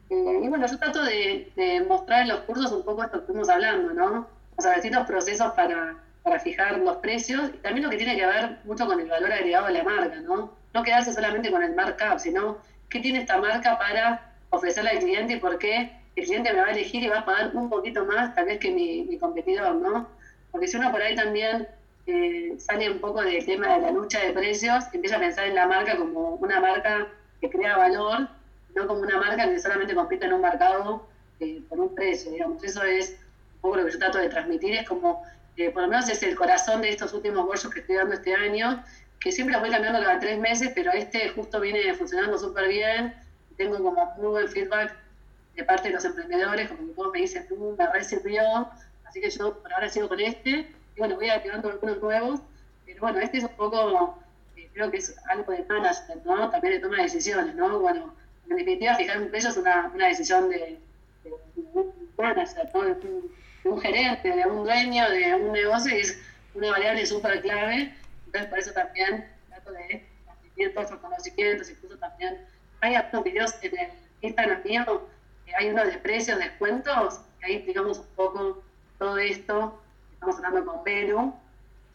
Eh, 0.09 0.39
y 0.43 0.47
bueno, 0.47 0.67
yo 0.67 0.77
trato 0.77 1.03
de, 1.03 1.51
mostrar 1.87 2.21
en 2.21 2.29
los 2.29 2.39
cursos 2.41 2.71
un 2.71 2.83
poco 2.83 3.03
esto 3.03 3.17
que 3.17 3.21
estuvimos 3.21 3.49
hablando, 3.49 3.93
¿no? 3.93 4.27
O 4.55 4.61
sea, 4.61 4.73
distintos 4.73 5.05
procesos 5.05 5.51
para, 5.53 5.95
para 6.23 6.39
fijar 6.39 6.79
los 6.79 6.97
precios 6.97 7.49
y 7.53 7.57
también 7.57 7.83
lo 7.83 7.89
que 7.89 7.97
tiene 7.97 8.15
que 8.15 8.25
ver 8.25 8.57
mucho 8.63 8.85
con 8.85 8.99
el 8.99 9.07
valor 9.07 9.31
agregado 9.31 9.67
de 9.67 9.73
la 9.73 9.83
marca, 9.83 10.15
¿no? 10.17 10.53
No 10.73 10.83
quedarse 10.83 11.13
solamente 11.13 11.51
con 11.51 11.63
el 11.63 11.75
markup, 11.75 12.19
sino 12.19 12.57
qué 12.89 12.99
tiene 12.99 13.19
esta 13.19 13.37
marca 13.37 13.77
para 13.77 14.33
ofrecerle 14.49 14.91
al 14.91 14.99
cliente 14.99 15.33
y 15.33 15.39
por 15.39 15.57
qué 15.57 15.91
el 16.15 16.23
cliente 16.25 16.53
me 16.53 16.61
va 16.61 16.67
a 16.67 16.71
elegir 16.71 17.03
y 17.03 17.07
va 17.07 17.19
a 17.19 17.25
pagar 17.25 17.51
un 17.53 17.69
poquito 17.69 18.05
más 18.05 18.33
tal 18.33 18.45
vez 18.45 18.59
que 18.59 18.71
mi, 18.71 19.03
mi 19.03 19.17
competidor, 19.17 19.75
¿no? 19.75 20.07
Porque 20.51 20.67
si 20.67 20.77
uno 20.77 20.91
por 20.91 21.01
ahí 21.01 21.15
también 21.15 21.67
eh, 22.07 22.55
sale 22.57 22.89
un 22.89 22.99
poco 22.99 23.21
del 23.21 23.45
tema 23.45 23.75
de 23.75 23.81
la 23.81 23.91
lucha 23.91 24.19
de 24.19 24.31
precios, 24.31 24.85
empieza 24.93 25.17
a 25.17 25.19
pensar 25.19 25.45
en 25.45 25.55
la 25.55 25.67
marca 25.67 25.97
como 25.97 26.35
una 26.35 26.59
marca 26.61 27.07
que 27.41 27.49
crea 27.49 27.77
valor, 27.77 28.29
no 28.77 28.87
como 28.87 29.01
una 29.01 29.17
marca 29.17 29.49
que 29.49 29.59
solamente 29.59 29.95
compite 29.95 30.25
en 30.27 30.33
un 30.33 30.41
mercado 30.41 31.07
eh, 31.39 31.61
por 31.67 31.79
un 31.79 31.95
precio, 31.95 32.31
digamos. 32.31 32.63
Eso 32.63 32.83
es 32.83 33.17
un 33.55 33.61
poco 33.61 33.77
lo 33.77 33.85
que 33.85 33.91
yo 33.91 33.99
trato 33.99 34.19
de 34.19 34.29
transmitir, 34.29 34.75
es 34.75 34.87
como, 34.87 35.23
eh, 35.57 35.71
por 35.71 35.81
lo 35.81 35.87
menos 35.89 36.07
es 36.09 36.21
el 36.23 36.35
corazón 36.35 36.81
de 36.81 36.89
estos 36.89 37.13
últimos 37.13 37.45
workshops 37.45 37.73
que 37.73 37.79
estoy 37.81 37.95
dando 37.95 38.13
este 38.13 38.35
año, 38.35 38.83
que 39.19 39.31
siempre 39.31 39.53
los 39.53 39.61
voy 39.61 39.71
cambiando 39.71 39.99
cada 39.99 40.19
tres 40.19 40.39
meses, 40.39 40.71
pero 40.75 40.91
este 40.91 41.29
justo 41.29 41.59
viene 41.59 41.93
funcionando 41.95 42.37
súper 42.37 42.67
bien, 42.67 43.15
tengo 43.57 43.77
como 43.77 44.05
muy 44.17 44.27
buen 44.27 44.47
feedback 44.47 44.95
de 45.55 45.63
parte 45.63 45.87
de 45.87 45.95
los 45.95 46.05
emprendedores, 46.05 46.69
como 46.69 46.87
que 46.87 46.93
todos 46.93 47.11
me 47.11 47.19
dicen, 47.21 47.47
uh, 47.49 47.75
me 47.75 47.87
re 47.87 48.03
sirvió, 48.03 48.69
así 49.05 49.19
que 49.19 49.31
yo 49.31 49.57
por 49.57 49.73
ahora 49.73 49.89
sigo 49.89 50.07
con 50.07 50.19
este, 50.19 50.51
y 50.95 50.99
bueno, 50.99 51.15
voy 51.15 51.29
activando 51.31 51.69
algunos 51.69 51.99
nuevos, 51.99 52.41
pero 52.85 53.01
bueno, 53.01 53.19
este 53.19 53.39
es 53.39 53.43
un 53.43 53.55
poco, 53.55 54.19
eh, 54.55 54.69
creo 54.71 54.91
que 54.91 54.97
es 54.97 55.15
algo 55.29 55.51
de 55.51 55.65
management, 55.65 56.25
¿no? 56.25 56.49
También 56.51 56.75
de 56.75 56.79
toma 56.79 56.97
de 56.97 57.03
decisiones, 57.03 57.55
¿no? 57.55 57.79
Bueno, 57.79 58.13
en 58.49 58.57
definitiva, 58.57 58.95
fijar 58.95 59.21
un 59.21 59.29
precio 59.29 59.49
es 59.49 59.57
una, 59.57 59.91
una 59.93 60.07
decisión 60.07 60.49
de, 60.49 60.79
de, 61.23 61.31
¿no? 62.73 62.83
De 62.83 63.69
un, 63.69 63.81
gerente, 63.81 64.35
de 64.35 64.45
un 64.45 64.63
dueño, 64.63 65.09
de 65.09 65.35
un 65.35 65.51
negocio, 65.51 65.95
y 65.95 66.01
es 66.01 66.19
una 66.53 66.71
variable 66.71 67.05
súper 67.05 67.41
clave, 67.41 67.93
entonces 68.25 68.49
por 68.49 68.59
eso 68.59 68.71
también 68.71 69.27
trato 69.49 69.71
de 69.71 70.05
transmitir 70.23 70.73
todos 70.73 70.87
esos 70.87 70.99
conocimientos, 70.99 71.69
incluso 71.69 71.97
también 71.97 72.37
hay 72.81 72.95
algunos 72.95 73.25
videos 73.25 73.55
en 73.61 73.77
el 73.77 73.89
Instagram 74.21 74.63
mío 74.63 75.07
hay 75.57 75.69
uno 75.69 75.85
de 75.85 75.97
precios, 75.97 76.37
descuentos, 76.39 77.21
y 77.41 77.45
ahí 77.45 77.55
explicamos 77.55 77.99
un 77.99 78.07
poco 78.15 78.63
todo 78.99 79.17
esto. 79.17 79.81
Estamos 80.13 80.37
hablando 80.37 80.71
con 80.71 80.83
Vero, 80.83 81.33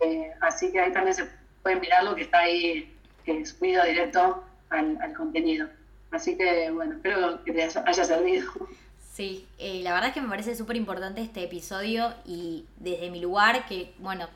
eh, 0.00 0.32
así 0.40 0.72
que 0.72 0.80
ahí 0.80 0.92
también 0.92 1.14
se 1.14 1.28
pueden 1.62 1.80
mirar 1.80 2.04
lo 2.04 2.14
que 2.14 2.22
está 2.22 2.40
ahí 2.40 2.96
eh, 3.26 3.46
subido 3.46 3.84
directo 3.84 4.44
al, 4.70 5.14
contenido. 5.14 5.68
Así 6.12 6.36
que 6.36 6.70
bueno, 6.70 6.94
espero 6.94 7.42
que 7.44 7.52
te 7.52 7.62
haya, 7.62 8.04
servido. 8.04 8.52
Sí, 9.12 9.46
eh, 9.58 9.80
la 9.82 9.92
verdad 9.92 10.08
es 10.08 10.14
que 10.14 10.20
me 10.20 10.28
parece 10.28 10.54
súper 10.54 10.76
importante 10.76 11.20
este 11.20 11.42
episodio 11.42 12.14
y 12.24 12.64
desde 12.76 13.10
mi 13.10 13.20
lugar, 13.20 13.66
que 13.66 13.92
bueno, 13.98 14.28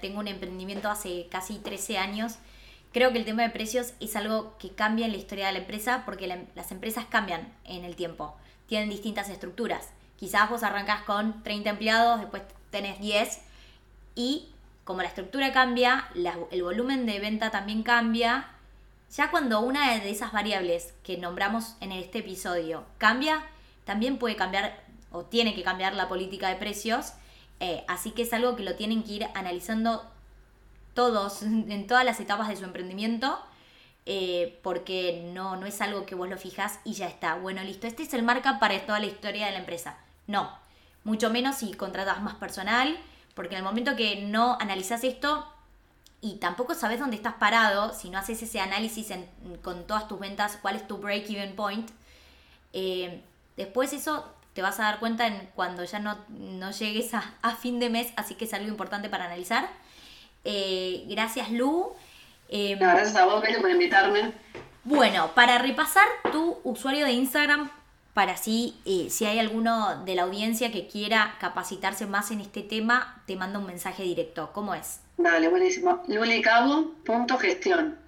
tengo 0.00 0.18
un 0.18 0.28
emprendimiento 0.28 0.90
hace 0.90 1.28
casi 1.30 1.58
13 1.58 1.98
años, 1.98 2.38
creo 2.92 3.12
que 3.12 3.18
el 3.18 3.24
tema 3.24 3.42
de 3.42 3.50
precios 3.50 3.94
es 4.00 4.16
algo 4.16 4.56
que 4.58 4.70
cambia 4.70 5.06
en 5.06 5.12
la 5.12 5.18
historia 5.18 5.46
de 5.46 5.52
la 5.52 5.58
empresa 5.60 6.02
porque 6.04 6.26
las 6.54 6.72
empresas 6.72 7.06
cambian 7.06 7.52
en 7.64 7.84
el 7.84 7.94
tiempo 7.94 8.34
tienen 8.68 8.90
distintas 8.90 9.28
estructuras. 9.30 9.88
Quizás 10.16 10.48
vos 10.48 10.62
arrancás 10.62 11.02
con 11.02 11.42
30 11.42 11.70
empleados, 11.70 12.20
después 12.20 12.42
tenés 12.70 13.00
10 13.00 13.40
y 14.14 14.50
como 14.84 15.02
la 15.02 15.08
estructura 15.08 15.52
cambia, 15.52 16.08
el 16.50 16.62
volumen 16.62 17.04
de 17.06 17.18
venta 17.18 17.50
también 17.50 17.82
cambia. 17.82 18.46
Ya 19.14 19.30
cuando 19.30 19.60
una 19.60 19.98
de 19.98 20.10
esas 20.10 20.32
variables 20.32 20.94
que 21.02 21.16
nombramos 21.16 21.76
en 21.80 21.92
este 21.92 22.18
episodio 22.18 22.84
cambia, 22.98 23.44
también 23.84 24.18
puede 24.18 24.36
cambiar 24.36 24.82
o 25.10 25.24
tiene 25.24 25.54
que 25.54 25.62
cambiar 25.62 25.94
la 25.94 26.08
política 26.08 26.48
de 26.48 26.56
precios. 26.56 27.12
Eh, 27.60 27.84
así 27.88 28.10
que 28.10 28.22
es 28.22 28.32
algo 28.32 28.54
que 28.54 28.62
lo 28.62 28.76
tienen 28.76 29.02
que 29.02 29.12
ir 29.12 29.26
analizando 29.34 30.04
todos 30.94 31.42
en 31.42 31.86
todas 31.86 32.04
las 32.04 32.20
etapas 32.20 32.48
de 32.48 32.56
su 32.56 32.64
emprendimiento 32.64 33.38
eh, 34.10 34.58
porque 34.62 35.22
no, 35.34 35.56
no 35.56 35.66
es 35.66 35.82
algo 35.82 36.06
que 36.06 36.14
vos 36.14 36.30
lo 36.30 36.38
fijas 36.38 36.80
y 36.82 36.94
ya 36.94 37.06
está. 37.06 37.34
Bueno, 37.34 37.62
listo, 37.62 37.86
este 37.86 38.04
es 38.04 38.14
el 38.14 38.22
marca 38.22 38.58
para 38.58 38.86
toda 38.86 39.00
la 39.00 39.04
historia 39.06 39.44
de 39.44 39.52
la 39.52 39.58
empresa. 39.58 39.98
No, 40.26 40.50
mucho 41.04 41.28
menos 41.28 41.56
si 41.56 41.74
contratas 41.74 42.22
más 42.22 42.34
personal, 42.36 42.98
porque 43.34 43.54
en 43.54 43.58
el 43.58 43.64
momento 43.64 43.96
que 43.96 44.22
no 44.22 44.56
analizas 44.60 45.04
esto 45.04 45.46
y 46.20 46.36
tampoco 46.36 46.74
sabes 46.74 46.98
dónde 46.98 47.16
estás 47.16 47.34
parado, 47.34 47.94
si 47.94 48.10
no 48.10 48.18
haces 48.18 48.42
ese 48.42 48.60
análisis 48.60 49.12
con 49.62 49.86
todas 49.86 50.08
tus 50.08 50.18
ventas, 50.18 50.58
cuál 50.60 50.76
es 50.76 50.86
tu 50.86 50.98
break-even 50.98 51.54
point, 51.54 51.88
eh, 52.72 53.22
después 53.56 53.92
eso 53.92 54.26
te 54.52 54.62
vas 54.62 54.80
a 54.80 54.84
dar 54.84 54.98
cuenta 54.98 55.26
en 55.26 55.48
cuando 55.54 55.84
ya 55.84 56.00
no, 56.00 56.18
no 56.28 56.72
llegues 56.72 57.14
a, 57.14 57.32
a, 57.42 57.54
fin 57.54 57.78
de 57.78 57.90
mes, 57.90 58.12
así 58.16 58.34
que 58.34 58.46
es 58.46 58.54
algo 58.54 58.68
importante 58.68 59.08
para 59.08 59.26
analizar. 59.26 59.68
Eh, 60.44 61.04
gracias 61.08 61.50
Lu. 61.52 61.92
Em, 62.48 62.78
gracias 62.78 63.14
a 63.14 63.24
vos, 63.24 63.44
por 63.60 63.70
invitarme. 63.70 64.32
Bueno, 64.82 65.32
para 65.34 65.58
repasar 65.58 66.06
tu 66.32 66.58
usuario 66.64 67.04
de 67.04 67.12
Instagram, 67.12 67.70
para 68.14 68.32
así, 68.32 68.80
eh, 68.84 69.08
si 69.10 69.26
hay 69.26 69.38
alguno 69.38 70.02
de 70.04 70.16
la 70.16 70.22
audiencia 70.22 70.72
que 70.72 70.88
quiera 70.88 71.36
capacitarse 71.38 72.06
más 72.06 72.32
en 72.32 72.40
este 72.40 72.62
tema, 72.62 73.22
te 73.26 73.36
mando 73.36 73.60
un 73.60 73.66
mensaje 73.66 74.02
directo. 74.02 74.50
¿Cómo 74.52 74.74
es? 74.74 75.00
Dale, 75.18 75.48
buenísimo. 75.48 76.00
lulicabo.gestión. 76.06 77.98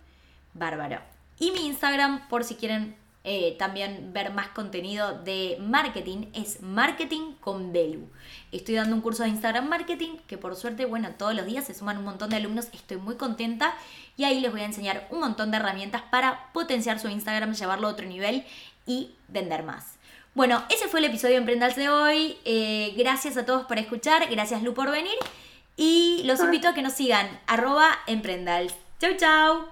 Bárbaro. 0.55 1.01
Y 1.41 1.51
mi 1.51 1.67
Instagram, 1.67 2.29
por 2.29 2.45
si 2.45 2.55
quieren 2.55 2.95
eh, 3.25 3.57
también 3.59 4.13
ver 4.13 4.33
más 4.33 4.47
contenido 4.51 5.19
de 5.19 5.57
marketing, 5.61 6.27
es 6.35 6.63
Marketing 6.63 7.33
con 7.41 7.73
Belu. 7.73 8.09
Estoy 8.53 8.77
dando 8.77 8.95
un 8.95 9.03
curso 9.03 9.25
de 9.25 9.31
Instagram 9.31 9.69
Marketing 9.69 10.19
que 10.29 10.39
por 10.39 10.55
suerte, 10.55 10.85
bueno, 10.85 11.11
todos 11.19 11.35
los 11.35 11.47
días 11.47 11.65
se 11.65 11.75
suman 11.75 11.99
un 11.99 12.05
montón 12.05 12.31
de 12.31 12.37
alumnos, 12.37 12.69
estoy 12.73 12.99
muy 12.99 13.17
contenta 13.17 13.75
y 14.17 14.23
ahí 14.23 14.39
les 14.39 14.53
voy 14.53 14.61
a 14.61 14.67
enseñar 14.67 15.09
un 15.11 15.19
montón 15.19 15.51
de 15.51 15.57
herramientas 15.57 16.03
para 16.13 16.53
potenciar 16.53 17.01
su 17.01 17.09
Instagram, 17.09 17.55
llevarlo 17.55 17.89
a 17.89 17.91
otro 17.91 18.07
nivel 18.07 18.45
y 18.87 19.11
vender 19.27 19.65
más. 19.65 19.97
Bueno, 20.37 20.63
ese 20.71 20.87
fue 20.87 21.01
el 21.01 21.07
episodio 21.07 21.35
de 21.35 21.41
Emprendals 21.41 21.75
de 21.75 21.89
hoy. 21.89 22.37
Eh, 22.45 22.95
gracias 22.97 23.37
a 23.37 23.45
todos 23.45 23.67
por 23.67 23.79
escuchar, 23.79 24.31
gracias 24.31 24.63
Lu 24.63 24.75
por 24.75 24.93
venir 24.93 25.19
y 25.81 26.23
los 26.25 26.41
invito 26.41 26.69
a 26.69 26.75
que 26.75 26.83
nos 26.83 26.93
sigan 26.93 27.27
arroba 27.47 27.89
Emprendals. 28.07 28.75
Chau, 29.01 29.17
chau. 29.17 29.65